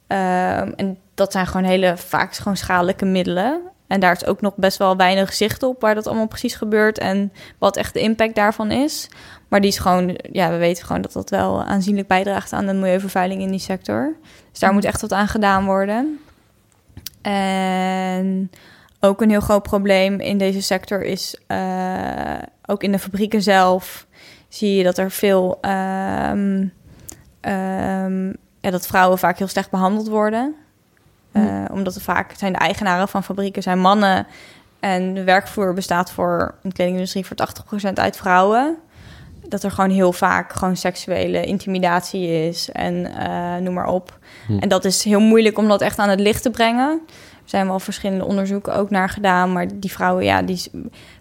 [0.08, 3.62] Uh, en dat zijn gewoon hele vaak gewoon schadelijke middelen.
[3.88, 6.97] En daar is ook nog best wel weinig zicht op waar dat allemaal precies gebeurt
[6.97, 9.10] en wat echt de impact daarvan is.
[9.47, 12.73] Maar die is gewoon, ja, we weten gewoon dat dat wel aanzienlijk bijdraagt aan de
[12.73, 14.15] milieuvervuiling in die sector.
[14.51, 16.19] Dus daar moet echt wat aan gedaan worden.
[17.27, 18.51] En
[18.99, 24.07] ook een heel groot probleem in deze sector is, uh, ook in de fabrieken zelf,
[24.47, 26.73] zie je dat er veel, um,
[27.41, 30.55] um, ja, dat vrouwen vaak heel slecht behandeld worden.
[31.31, 34.27] Uh, omdat er vaak zijn de eigenaren van fabrieken zijn mannen.
[34.79, 37.37] En de werkvloer bestaat voor een kledingindustrie voor
[37.89, 38.77] 80% uit vrouwen.
[39.49, 44.19] Dat er gewoon heel vaak gewoon seksuele intimidatie is en uh, noem maar op.
[44.47, 44.57] Hm.
[44.57, 47.01] En dat is heel moeilijk om dat echt aan het licht te brengen.
[47.47, 49.51] Er zijn wel verschillende onderzoeken ook naar gedaan.
[49.51, 50.69] Maar die vrouwen, ja, die is,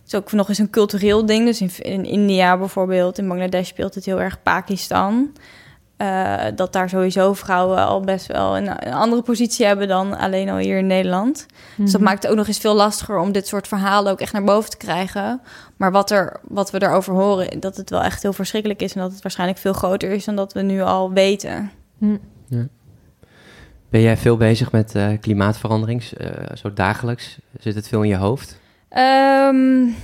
[0.07, 1.45] is ook nog eens een cultureel ding.
[1.45, 5.33] Dus in, in India bijvoorbeeld, in Bangladesh speelt het heel erg Pakistan.
[5.99, 10.49] Uh, dat daar sowieso vrouwen al best wel een, een, andere positie hebben dan alleen
[10.49, 11.47] al hier in Nederland.
[11.77, 14.33] Dus dat maakt het ook nog eens veel lastiger om dit soort verhalen ook echt
[14.33, 15.41] naar boven te krijgen.
[15.77, 19.01] Maar wat, er, wat we erover horen, dat het wel echt heel verschrikkelijk is en
[19.01, 21.71] dat het waarschijnlijk veel groter is dan dat we nu al weten.
[21.99, 22.21] Mm.
[22.49, 22.67] Ja.
[23.89, 27.39] Ben jij veel bezig met uh, klimaatverandering, uh, zo dagelijks?
[27.59, 28.59] Zit het veel in je hoofd?
[28.97, 29.95] Um,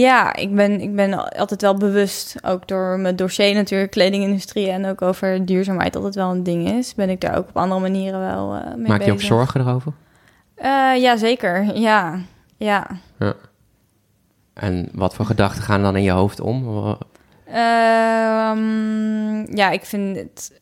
[0.00, 4.86] ja, ik ben, ik ben altijd wel bewust, ook door mijn dossier natuurlijk, kledingindustrie en
[4.86, 6.94] ook over duurzaamheid, dat het wel een ding is.
[6.94, 9.92] Ben ik daar ook op andere manieren wel uh, mee Maak je ook zorgen erover?
[10.56, 10.64] Uh,
[10.96, 11.78] ja, zeker.
[11.78, 12.18] Ja.
[12.56, 12.86] ja.
[13.18, 13.34] Ja.
[14.54, 16.66] En wat voor gedachten gaan dan in je hoofd om?
[17.48, 17.54] Uh,
[19.54, 20.60] ja, ik vind het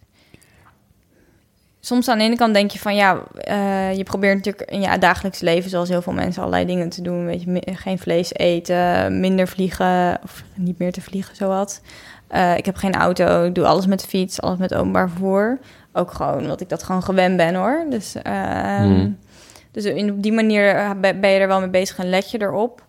[1.87, 4.99] soms aan de ene kant denk je van ja, uh, je probeert natuurlijk in je
[4.99, 7.27] dagelijks leven, zoals heel veel mensen, allerlei dingen te doen.
[7.27, 11.81] Weet je, geen vlees eten, minder vliegen of niet meer te vliegen, zowat.
[12.31, 15.59] Uh, ik heb geen auto, ik doe alles met de fiets, alles met openbaar vervoer.
[15.92, 17.87] Ook gewoon omdat ik dat gewoon gewend ben hoor.
[17.90, 19.18] Dus, uh, hmm.
[19.72, 22.85] dus in, op die manier ben je er wel mee bezig en let je erop.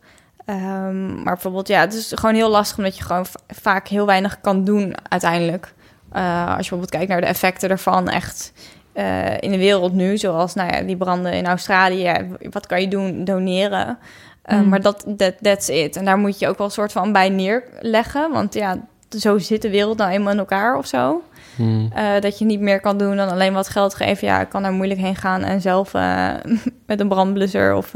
[0.45, 4.41] Um, maar bijvoorbeeld, ja, het is gewoon heel lastig omdat je gewoon vaak heel weinig
[4.41, 5.75] kan doen uiteindelijk.
[6.11, 8.51] Als je bijvoorbeeld kijkt naar de effecten ervan, echt
[8.97, 12.13] uh, in de wereld nu, zoals nou ja, die branden in Australië.
[12.51, 13.23] Wat kan je doen?
[13.23, 13.97] Doneren.
[14.45, 14.69] Uh, mm.
[14.69, 15.95] Maar dat that, that's it.
[15.95, 18.31] En daar moet je ook wel een soort van bij neerleggen.
[18.31, 18.77] Want ja,
[19.17, 21.23] zo zit de wereld nou eenmaal in elkaar of zo.
[21.55, 21.91] Mm.
[21.95, 24.27] Uh, dat je niet meer kan doen dan alleen wat geld geven.
[24.27, 25.93] Ja, ik kan daar moeilijk heen gaan en zelf
[26.85, 27.91] met een brandblusser of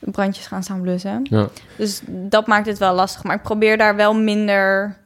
[0.00, 1.20] brandjes gaan staan blussen.
[1.30, 1.48] Ja.
[1.76, 3.24] Dus dat maakt het wel lastig.
[3.24, 4.96] Maar ik probeer daar wel minder...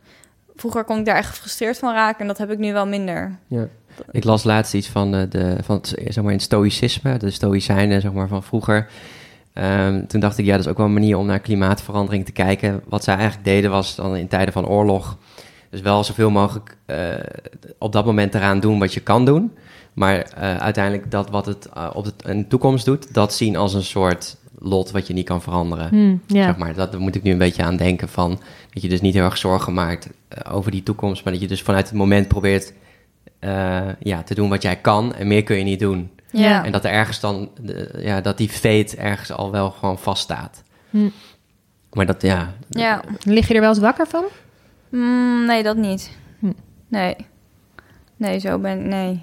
[0.57, 3.39] Vroeger kon ik daar echt gefrustreerd van raken en dat heb ik nu wel minder.
[3.47, 3.67] Ja.
[4.11, 7.31] Ik las laatst iets van, de, de, van het, zeg maar in het stoïcisme, de
[7.31, 8.89] stoïcijnen zeg maar, van vroeger.
[9.55, 12.33] Um, toen dacht ik, ja, dat is ook wel een manier om naar klimaatverandering te
[12.33, 12.83] kijken.
[12.89, 15.17] Wat zij eigenlijk deden was dan in tijden van oorlog...
[15.71, 16.97] dus wel zoveel mogelijk uh,
[17.79, 19.53] op dat moment eraan doen wat je kan doen...
[19.93, 23.15] maar uh, uiteindelijk dat wat het uh, op de, in de toekomst doet...
[23.15, 25.89] dat zien als een soort lot wat je niet kan veranderen.
[25.89, 26.47] Hmm, yeah.
[26.47, 26.75] zeg maar.
[26.75, 28.41] Dat moet ik nu een beetje aan denken van...
[28.71, 30.09] dat je dus niet heel erg zorgen maakt
[30.51, 31.25] over die toekomst...
[31.25, 32.73] maar dat je dus vanuit het moment probeert
[33.45, 36.11] uh, ja, te doen wat jij kan en meer kun je niet doen.
[36.31, 36.65] Ja.
[36.65, 37.51] En dat er ergens dan,
[37.99, 40.63] ja, dat die fate ergens al wel gewoon vaststaat.
[40.91, 41.09] Hm.
[41.93, 42.55] Maar dat, ja.
[42.69, 43.03] Ja.
[43.25, 44.25] Lig je er wel eens wakker van?
[44.89, 46.11] Mm, nee, dat niet.
[46.39, 46.53] Hm.
[46.89, 47.17] Nee.
[48.17, 49.23] Nee, zo ben nee.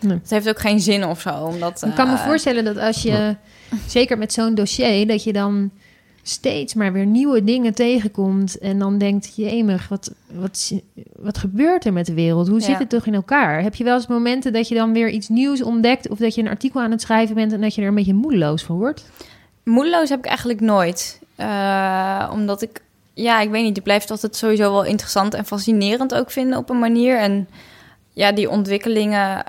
[0.00, 0.18] nee.
[0.18, 1.30] Het heeft ook geen zin of zo.
[1.30, 3.36] Omdat, ik kan me uh, voorstellen dat als je,
[3.86, 5.70] zeker met zo'n dossier, dat je dan
[6.22, 8.58] steeds maar weer nieuwe dingen tegenkomt.
[8.58, 10.72] En dan denkt je, jemig, wat, wat,
[11.16, 12.48] wat gebeurt er met de wereld?
[12.48, 12.78] Hoe zit Ja.
[12.78, 13.62] het toch in elkaar?
[13.62, 16.08] Heb je wel eens momenten dat je dan weer iets nieuws ontdekt...
[16.08, 17.52] of dat je een artikel aan het schrijven bent...
[17.52, 19.04] en dat je er een beetje moedeloos van wordt?
[19.64, 21.20] Moedeloos heb ik eigenlijk nooit.
[21.36, 22.82] Uh, omdat ik,
[23.14, 26.70] ja, ik weet niet, ik blijf altijd sowieso wel interessant en fascinerend ook vinden op
[26.70, 27.18] een manier.
[27.18, 27.48] En
[28.12, 29.44] ja, die ontwikkelingen,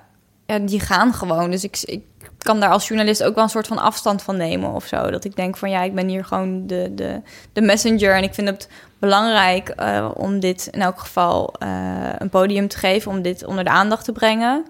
[0.52, 1.52] ja, die gaan gewoon.
[1.52, 2.04] Dus ik, ik
[2.38, 5.12] kan daar als journalist ook wel een soort van afstand van nemen of zo.
[5.12, 7.22] Dat ik denk van ja, ik ben hier gewoon de, de,
[7.54, 8.16] de messenger.
[8.16, 12.78] En ik vind het belangrijk uh, om dit in elk geval uh, een podium te
[12.78, 14.66] geven, om dit onder de aandacht te brengen.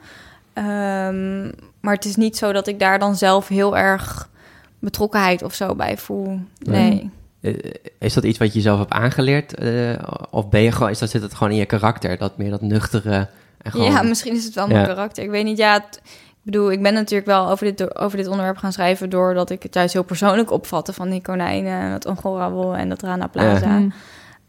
[0.53, 4.29] Um, maar het is niet zo dat ik daar dan zelf heel erg
[4.79, 6.39] betrokkenheid of zo bij voel.
[6.59, 7.09] Nee.
[7.41, 7.53] Eh,
[7.99, 9.61] is dat iets wat je zelf hebt aangeleerd?
[9.61, 9.93] Uh,
[10.29, 12.17] of ben je gewoon, is dat, zit het gewoon in je karakter?
[12.17, 13.27] Dat meer dat nuchtere.
[13.62, 13.91] En gewoon...
[13.91, 15.24] Ja, misschien is het wel mijn karakter.
[15.24, 15.57] Ik weet niet.
[15.57, 19.09] Ja, het, ik bedoel, ik ben natuurlijk wel over dit, over dit onderwerp gaan schrijven...
[19.09, 20.93] doordat ik het juist heel persoonlijk opvatte...
[20.93, 23.82] van die konijnen en het ongelrabbel en dat Rana Plaza.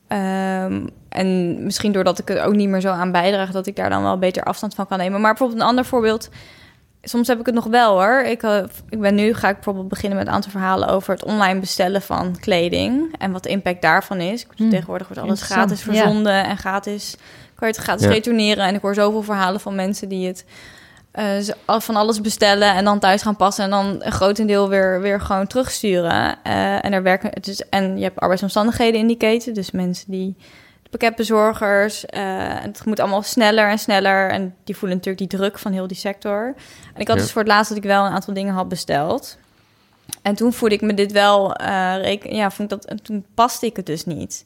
[0.08, 0.64] Ja.
[0.64, 3.50] Um, en misschien doordat ik er ook niet meer zo aan bijdraag...
[3.50, 5.20] dat ik daar dan wel beter afstand van kan nemen.
[5.20, 6.28] Maar bijvoorbeeld een ander voorbeeld
[7.02, 8.22] soms heb ik het nog wel hoor.
[8.22, 11.24] Ik, uh, ik ben nu, ga ik bijvoorbeeld beginnen met een aantal verhalen over het
[11.24, 14.46] online bestellen van kleding en wat de impact daarvan is.
[14.56, 14.70] Hmm.
[14.70, 17.16] Tegenwoordig wordt alles gratis verzonden en gratis,
[17.62, 18.64] kan je het gratis retourneren.
[18.64, 20.44] En ik hoor zoveel verhalen van mensen die het
[21.14, 25.20] uh, van alles bestellen en dan thuis gaan passen en dan een grotendeel weer, weer
[25.20, 26.38] gewoon terugsturen.
[26.46, 30.10] Uh, en er werken, het is, en je hebt arbeidsomstandigheden in die keten, dus mensen
[30.10, 30.36] die
[30.90, 32.04] pakketbezorgers.
[32.04, 34.30] Uh, het moet allemaal sneller en sneller.
[34.30, 36.54] En die voelen natuurlijk die druk van heel die sector.
[36.94, 39.36] En ik had dus voor het laatst dat ik wel een aantal dingen had besteld.
[40.22, 43.24] En toen voelde ik me dit wel uh, reken, ja, vond ik dat, en toen
[43.34, 44.44] paste ik het dus niet.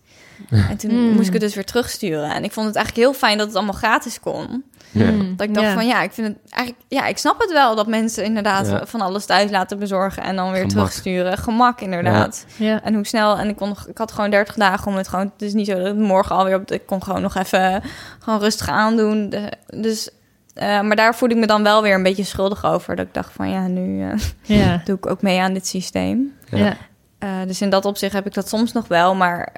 [0.70, 1.12] En toen hmm.
[1.12, 2.30] moest ik het dus weer terugsturen.
[2.30, 4.64] En ik vond het eigenlijk heel fijn dat het allemaal gratis kon.
[4.92, 5.36] Hmm.
[5.36, 7.86] Dat ik dacht van ja, ik vind het eigenlijk, ja, ik snap het wel dat
[7.86, 11.38] mensen inderdaad van alles thuis laten bezorgen en dan weer terugsturen.
[11.38, 12.46] Gemak inderdaad.
[12.56, 12.82] Ja.
[12.82, 15.42] En hoe snel, en ik, kon, ik had gewoon 30 dagen om het gewoon, het
[15.42, 17.82] is niet zo dat ik morgen alweer op, ik kon gewoon nog even
[18.18, 19.34] gewoon rustig aandoen.
[19.66, 20.10] Dus,
[20.54, 22.96] uh, maar daar voelde ik me dan wel weer een beetje schuldig over.
[22.96, 24.12] Dat ik dacht van ja, nu uh,
[24.60, 24.80] ja.
[24.84, 26.32] doe ik ook mee aan dit systeem.
[26.50, 26.76] Ja.
[27.24, 29.52] Uh, dus in dat opzicht heb ik dat soms nog wel, maar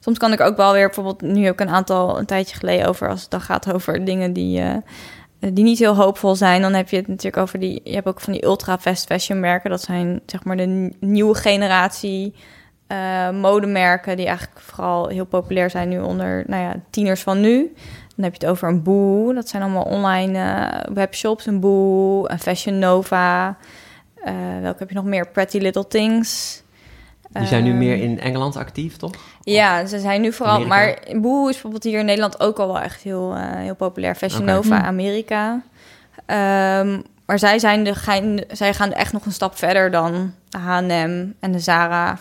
[0.00, 3.08] soms kan ik ook wel weer bijvoorbeeld nu ook een aantal een tijdje geleden over
[3.08, 4.74] als het dan gaat over dingen die uh,
[5.40, 6.62] die niet heel hoopvol zijn.
[6.62, 9.40] Dan heb je het natuurlijk over die je hebt ook van die ultra fast fashion
[9.40, 9.70] merken.
[9.70, 12.34] Dat zijn zeg maar de nieuwe generatie
[12.88, 17.72] uh, modemerken die eigenlijk vooral heel populair zijn nu onder nou ja, tieners van nu.
[18.16, 19.32] Dan heb je het over een Boo.
[19.32, 21.46] Dat zijn allemaal online uh, webshops.
[21.46, 23.56] Een Boo, een Fashion Nova.
[24.60, 25.28] Welke heb je nog meer?
[25.28, 26.62] Pretty Little Things.
[27.32, 29.12] Die zijn nu meer ehm, in Engeland actief, toch?
[29.40, 30.66] Ja, ze zijn nu vooral.
[30.66, 34.14] Maar Boo is bijvoorbeeld hier in Nederland ook al wel echt heel, uh, heel populair.
[34.14, 34.84] Fashion Nova, hm.
[34.84, 35.62] Amerika.
[36.26, 41.32] Um, maar zij, zijn de, zij gaan echt nog een stap verder dan de H&M
[41.40, 42.18] en de Zara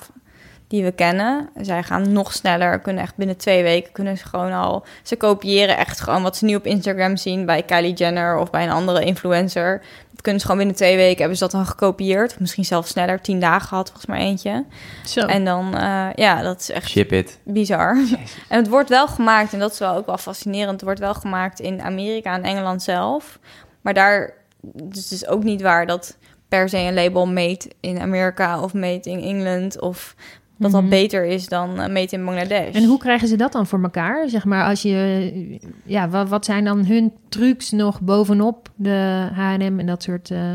[0.67, 1.49] die we kennen.
[1.61, 4.85] Zij gaan nog sneller, kunnen echt binnen twee weken kunnen ze gewoon al...
[5.03, 8.63] Ze kopiëren echt gewoon wat ze nu op Instagram zien bij Kylie Jenner of bij
[8.63, 9.81] een andere influencer
[10.21, 12.39] kunnen ze gewoon binnen twee weken hebben ze dat dan gekopieerd.
[12.39, 14.65] Misschien zelfs sneller, tien dagen gehad, volgens maar eentje.
[15.05, 15.19] Zo.
[15.19, 17.39] En dan, uh, ja, dat is echt Ship it.
[17.43, 17.97] bizar.
[18.49, 20.71] En het wordt wel gemaakt, en dat is wel ook wel fascinerend.
[20.71, 23.39] Het wordt wel gemaakt in Amerika en Engeland zelf.
[23.81, 26.17] Maar daar, dus het is ook niet waar dat
[26.47, 30.15] per se een label made in Amerika of made in England of
[30.59, 30.89] dat dat mhm.
[30.89, 32.75] beter is dan uh, made in Bangladesh.
[32.75, 34.29] En hoe krijgen ze dat dan voor elkaar?
[34.29, 39.79] Zeg maar, als je, ja, wat, wat zijn dan hun trucs nog bovenop de H&M
[39.79, 40.29] en dat soort...
[40.29, 40.53] Uh...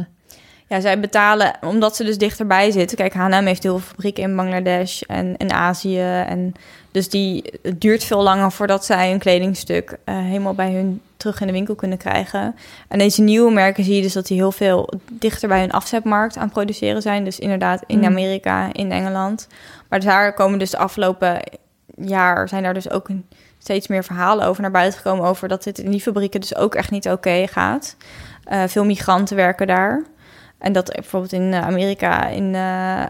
[0.67, 2.97] Ja, zij betalen, omdat ze dus dichterbij zitten.
[2.97, 6.01] Kijk, H&M heeft heel veel fabrieken in Bangladesh en in Azië.
[6.01, 6.55] En
[6.91, 11.41] dus die, het duurt veel langer voordat zij een kledingstuk uh, helemaal bij hun terug
[11.41, 12.55] in de winkel kunnen krijgen.
[12.89, 16.37] En deze nieuwe merken zie je dus dat die heel veel dichter bij hun afzetmarkt
[16.37, 17.25] aan het produceren zijn.
[17.25, 18.05] Dus inderdaad in mm.
[18.05, 19.49] Amerika, in Engeland.
[19.89, 21.41] Maar daar komen dus de afgelopen
[21.97, 23.27] jaar zijn daar dus ook een,
[23.59, 26.75] steeds meer verhalen over naar buiten gekomen over dat dit in die fabrieken dus ook
[26.75, 27.97] echt niet oké gaat.
[28.53, 30.03] Uh, veel migranten werken daar.
[30.65, 33.05] En dat bijvoorbeeld in eh, Amerika, in uh,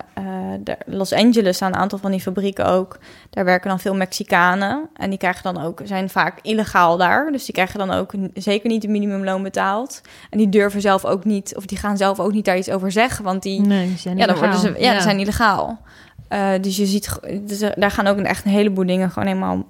[0.86, 2.98] Los Angeles, staan een aantal van die fabrieken ook.
[3.30, 4.88] Daar werken dan veel Mexicanen.
[4.94, 7.32] En die krijgen dan ook, zijn vaak illegaal daar.
[7.32, 10.00] Dus die krijgen dan ook zeker niet de minimumloon betaald.
[10.30, 12.92] En die durven zelf ook niet, of die gaan zelf ook niet daar iets over
[12.92, 13.24] zeggen.
[13.24, 15.00] Want die, nee, zijn ja, dan worden ze, ja, ja.
[15.00, 15.80] zijn illegaal.
[16.30, 19.64] Uh, dus je ziet, dus daar gaan ook echt een heleboel dingen gewoon helemaal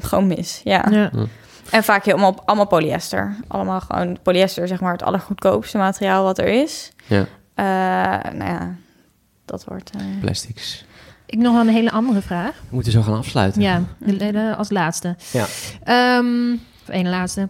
[0.00, 0.60] gewoon mis.
[0.64, 0.86] Ja.
[0.90, 1.10] ja.
[1.70, 3.36] En vaak helemaal allemaal polyester.
[3.48, 6.92] Allemaal gewoon polyester, zeg maar, het allergoedkoopste materiaal wat er is.
[7.06, 7.26] Ja.
[7.56, 8.76] Uh, nou ja,
[9.44, 9.90] dat wordt...
[9.96, 10.20] Uh...
[10.20, 10.84] Plastics.
[11.26, 12.62] Ik nog een hele andere vraag.
[12.68, 13.62] We moeten zo gaan afsluiten.
[13.62, 15.16] Ja, als laatste.
[15.32, 16.18] Ja.
[16.18, 16.52] Um,
[16.82, 17.48] of één laatste.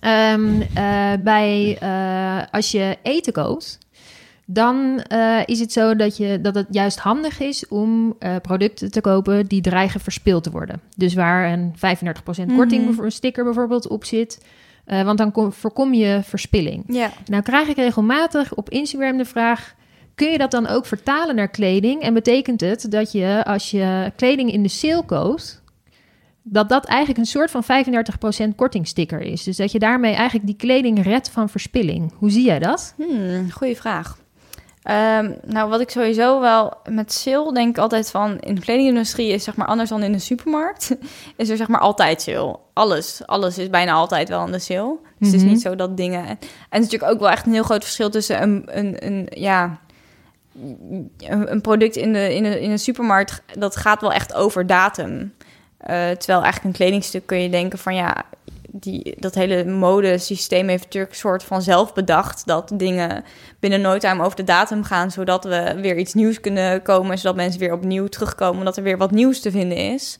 [0.00, 1.78] Um, uh, bij,
[2.50, 3.78] als je eten koopt,
[4.52, 8.90] dan uh, is het zo dat, je, dat het juist handig is om uh, producten
[8.90, 10.80] te kopen die dreigen verspild te worden.
[10.96, 11.76] Dus waar een 35%
[12.56, 13.10] korting mm -hmm.
[13.10, 14.44] sticker bijvoorbeeld op zit.
[14.92, 16.84] Uh, want dan kom, voorkom je verspilling.
[16.86, 17.10] Ja.
[17.24, 19.74] Nou krijg ik regelmatig op Instagram de vraag...
[20.14, 22.02] kun je dat dan ook vertalen naar kleding?
[22.02, 25.62] En betekent het dat je als je kleding in de sale koopt,
[26.42, 27.64] dat dat eigenlijk een soort van
[28.50, 29.42] 35% kortingsticker is.
[29.42, 32.12] Dus dat je daarmee eigenlijk die kleding redt van verspilling.
[32.16, 32.94] Hoe zie jij dat?
[32.96, 34.18] Hmm, goeie vraag.
[34.82, 38.38] Ehm, nou, wat ik sowieso wel met sale denk ik altijd van...
[38.38, 40.96] in de kledingindustrie is zeg maar anders dan in de supermarkt.
[41.36, 42.58] is er zeg maar altijd sale.
[42.72, 44.96] Alles, alles is bijna altijd wel aan de sale.
[45.18, 45.50] Dus het is Mhm.
[45.50, 46.26] niet zo dat dingen...
[46.26, 49.26] En het is natuurlijk ook wel echt een heel groot verschil tussen een, een, een
[49.30, 49.78] ja...
[51.18, 54.66] Een, een product in de, in, de, in de supermarkt, dat gaat wel echt over
[54.66, 55.34] datum.
[55.76, 58.22] Eh, terwijl eigenlijk een kledingstuk kun je denken van ja,
[58.72, 63.24] die, dat hele modesysteem heeft natuurlijk een soort van zelf bedacht dat dingen
[63.60, 67.36] binnen no time over de datum gaan, zodat we weer iets nieuws kunnen komen, zodat
[67.36, 70.18] mensen weer opnieuw terugkomen, omdat er weer wat nieuws te vinden is.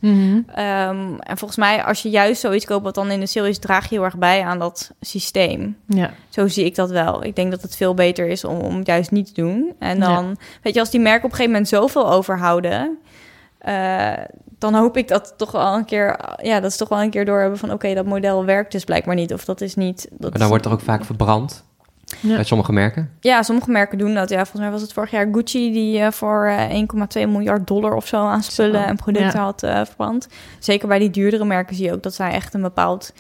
[0.55, 3.59] Ehm, en volgens mij, als je juist zoiets koopt wat dan in de sale is,
[3.59, 5.77] draag je heel erg bij aan dat systeem.
[5.87, 6.11] Ja.
[6.29, 7.25] Zo zie ik dat wel.
[7.25, 9.73] Ik denk dat het veel beter is om, om het juist niet te doen.
[9.79, 12.99] En dan, weet je, als die merken op een gegeven moment zoveel overhouden,
[13.61, 14.13] eh,
[14.59, 17.25] dan hoop ik dat toch wel een keer, ja, dat ze toch wel een keer
[17.25, 20.09] doorhebben van, oké, dat model werkt dus blijkbaar niet, of dat is niet.
[20.11, 21.65] Dat Maar dan wordt er ook vaak verbrand
[22.21, 22.35] Ja.
[22.35, 23.11] bij sommige merken.
[23.21, 24.29] Ja, sommige merken doen dat.
[24.29, 26.83] Ja, volgens mij was het vorig jaar Gucci die eh, voor eh,
[27.25, 29.45] 1,2 miljard dollar of zo aan spullen Zo, en producten ja.
[29.45, 30.29] had eh, verbrand.
[30.59, 33.13] Zeker bij die duurdere merken zie je ook dat zij echt een bepaald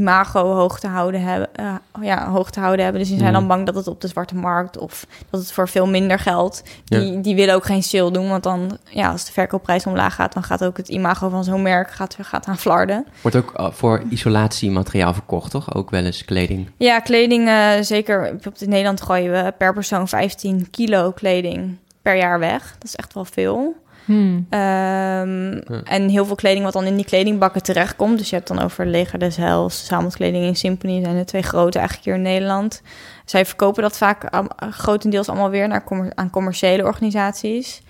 [0.00, 1.48] imago hoog te houden hebben.
[1.54, 3.00] eh, ja, hoog te houden hebben.
[3.02, 3.38] Dus die zijn Mhm.
[3.40, 6.62] dan bang dat het op de zwarte markt of dat het voor veel minder geld.
[6.84, 7.20] Die, Ja.
[7.20, 10.42] die willen ook geen sale doen, want dan, ja, als de verkoopprijs omlaag gaat, dan
[10.42, 13.06] gaat ook het imago van zo'n merk gaat, gaat aan flarden.
[13.22, 15.74] Wordt ook eh, voor isolatiemateriaal verkocht, toch?
[15.74, 16.70] Ook wel eens kleding.
[16.76, 18.26] Ja, kleding, eh, zeker.
[18.58, 22.72] In Nederland gooien we per persoon 15 kilo kleding per jaar weg.
[22.78, 23.74] Dat is echt wel veel.
[24.06, 24.46] Hmm.
[24.50, 28.18] Ehm, En heel veel kleding wat dan in die kledingbakken terechtkomt.
[28.18, 31.02] Dus je hebt dan over Leger des Heils, Zamelkleding en Symphony...
[31.02, 32.82] zijn de twee grote eigenlijk hier in Nederland.
[33.24, 34.28] Zij verkopen dat vaak
[34.70, 37.82] grotendeels allemaal weer naar commer- aan commerciële organisaties.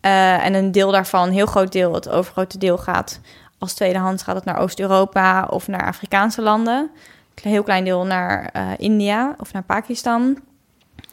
[0.00, 3.20] Eh, en een deel daarvan, een heel groot deel, het overgrote deel gaat...
[3.58, 6.90] als tweedehands gaat het naar Oost-Europa of naar Afrikaanse landen.
[7.42, 10.38] Een heel klein deel naar eh, India of naar Pakistan.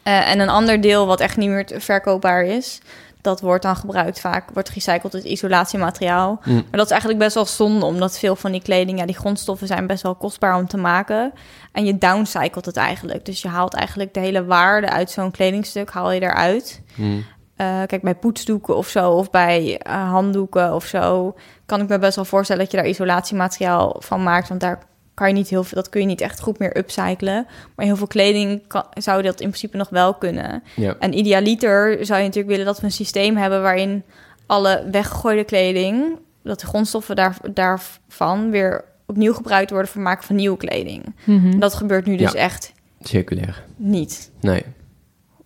[0.02, 2.80] Eh, en een ander deel wat echt niet meer verkoopbaar is...
[3.22, 6.40] Dat wordt dan gebruikt vaak, wordt gerecycled als isolatiemateriaal.
[6.44, 6.54] Mm.
[6.54, 9.66] Maar dat is eigenlijk best wel zonde, omdat veel van die kleding, ja, die grondstoffen
[9.66, 11.32] zijn best wel kostbaar om te maken.
[11.72, 13.24] En je downcycelt het eigenlijk.
[13.24, 16.82] Dus je haalt eigenlijk de hele waarde uit zo'n kledingstuk, haal je eruit.
[16.94, 17.24] Mm.
[17.56, 21.34] Eh, kijk, bij poetsdoeken of zo, of bij eh, handdoeken of zo,
[21.66, 24.48] kan ik me best wel voorstellen dat je daar isolatiemateriaal van maakt.
[24.48, 24.78] Want daar
[25.22, 27.46] kan je niet heel veel, dat kun je niet echt goed meer upcyclen.
[27.76, 30.62] Maar heel veel kleding kan, zou dat in principe nog wel kunnen.
[30.76, 30.96] Ja.
[30.98, 34.02] En idealiter zou je natuurlijk willen dat we een systeem hebben waarin
[34.46, 40.26] alle weggegooide kleding, dat de grondstoffen daar, daarvan weer opnieuw gebruikt worden voor het maken
[40.26, 41.14] van nieuwe kleding.
[41.24, 41.58] Mhm.
[41.58, 42.38] Dat gebeurt nu dus Ja.
[42.38, 43.62] echt Circulair.
[43.76, 44.30] niet.
[44.40, 44.62] Nee.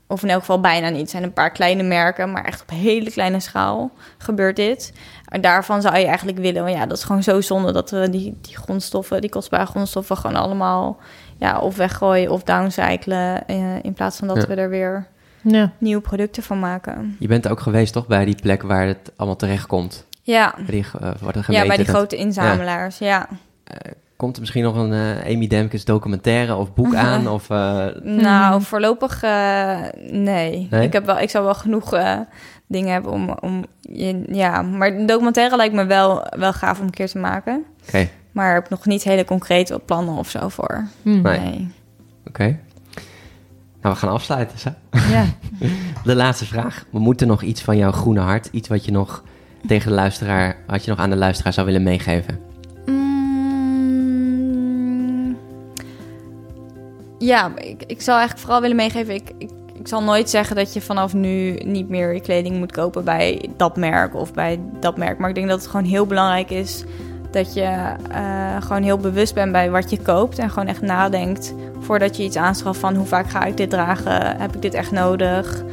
[0.08, 1.00] Of in elk geval bijna niet.
[1.00, 4.92] Het zijn een paar kleine merken, maar echt op hele kleine schaal gebeurt dit.
[5.28, 8.10] En daarvan zou je eigenlijk willen, want ja, dat is gewoon zo zonde dat we
[8.10, 10.96] die, die grondstoffen, die kostbare grondstoffen, gewoon allemaal
[11.36, 13.46] ja, of weggooien of downcyclen.
[13.46, 14.46] eh, in plaats van dat Ja.
[14.46, 15.06] we er weer
[15.42, 15.72] Ja.
[15.78, 17.16] nieuwe producten van maken.
[17.18, 18.06] Je bent ook geweest, toch?
[18.06, 20.06] Bij die plek waar het allemaal terechtkomt.
[20.22, 22.98] Ja, Bij die, eh, de ja bij die dat- grote inzamelaars.
[22.98, 23.28] Ja.
[24.16, 27.28] Komt er misschien nog een eh, Amy Demkes documentaire of boek aan?
[27.28, 29.78] Of, eh, Nou, voorlopig eh,
[30.10, 30.66] nee.
[30.70, 30.86] Nee?
[30.86, 32.18] Ik, heb wel, ik zou wel genoeg eh,
[32.66, 33.64] dingen hebben om, om...
[34.32, 37.64] Ja, maar een documentaire lijkt me wel, wel gaaf om een keer te maken.
[37.86, 40.84] Oké, Maar ik heb nog niet hele concrete plannen of zo voor.
[41.02, 41.22] Hmm.
[41.22, 41.38] Nee.
[41.38, 41.70] Nee.
[42.28, 42.58] oké.
[43.82, 44.58] Nou, we gaan afsluiten.
[44.58, 44.70] Zo.
[44.90, 45.24] Ja.
[46.04, 46.84] De laatste vraag.
[46.90, 48.48] We moeten nog iets van jouw groene hart.
[48.52, 49.22] Iets wat je nog
[49.66, 52.38] tegen de luisteraar, wat je nog aan de luisteraar zou willen meegeven.
[57.26, 59.14] Ja, ik, ik zou eigenlijk vooral willen meegeven...
[59.14, 62.72] Ik, ik, ik zal nooit zeggen dat je vanaf nu niet meer je kleding moet
[62.72, 65.18] kopen bij dat merk of bij dat merk.
[65.18, 66.84] Maar ik denk dat het gewoon heel belangrijk is
[67.30, 70.38] dat je eh, gewoon heel bewust bent bij wat je koopt.
[70.38, 74.36] En gewoon echt nadenkt voordat je iets aanschaft van hoe vaak ga ik dit dragen?
[74.36, 75.64] Heb ik dit echt nodig?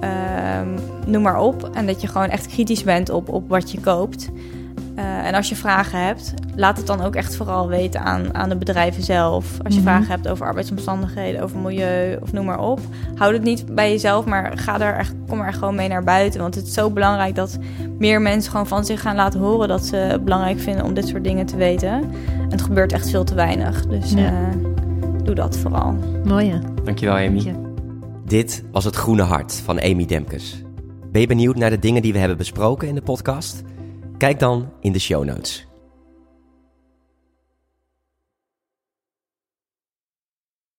[0.00, 0.68] Ehm,
[1.06, 1.70] noem maar op.
[1.74, 4.30] En dat je gewoon echt kritisch bent op, op wat je koopt.
[4.94, 8.48] Eh, en als je vragen hebt, laat het dan ook echt vooral weten aan, aan
[8.48, 9.58] de bedrijven zelf.
[9.64, 9.88] Als je Mhm.
[9.88, 12.80] vragen hebt over arbeidsomstandigheden, over milieu of noem maar op.
[13.14, 16.40] Houd het niet bij jezelf, maar ga er echt, kom er gewoon mee naar buiten.
[16.40, 17.58] Want het is zo belangrijk dat
[17.98, 21.08] meer mensen gewoon van zich gaan laten horen dat ze het belangrijk vinden om dit
[21.08, 21.88] soort dingen te weten.
[21.92, 23.86] En het gebeurt echt veel te weinig.
[23.86, 24.26] Dus Ja.
[24.26, 24.32] eh,
[25.24, 25.94] doe dat vooral.
[26.24, 26.60] Mooi.
[26.84, 27.26] Dankjewel, Amy.
[27.26, 27.72] Dank je.
[28.24, 30.62] Dit was het groene hart van Amy Demkes.
[31.12, 33.62] Ben je benieuwd naar de dingen die we hebben besproken in de podcast?
[34.18, 35.66] Kijk dan in de show notes.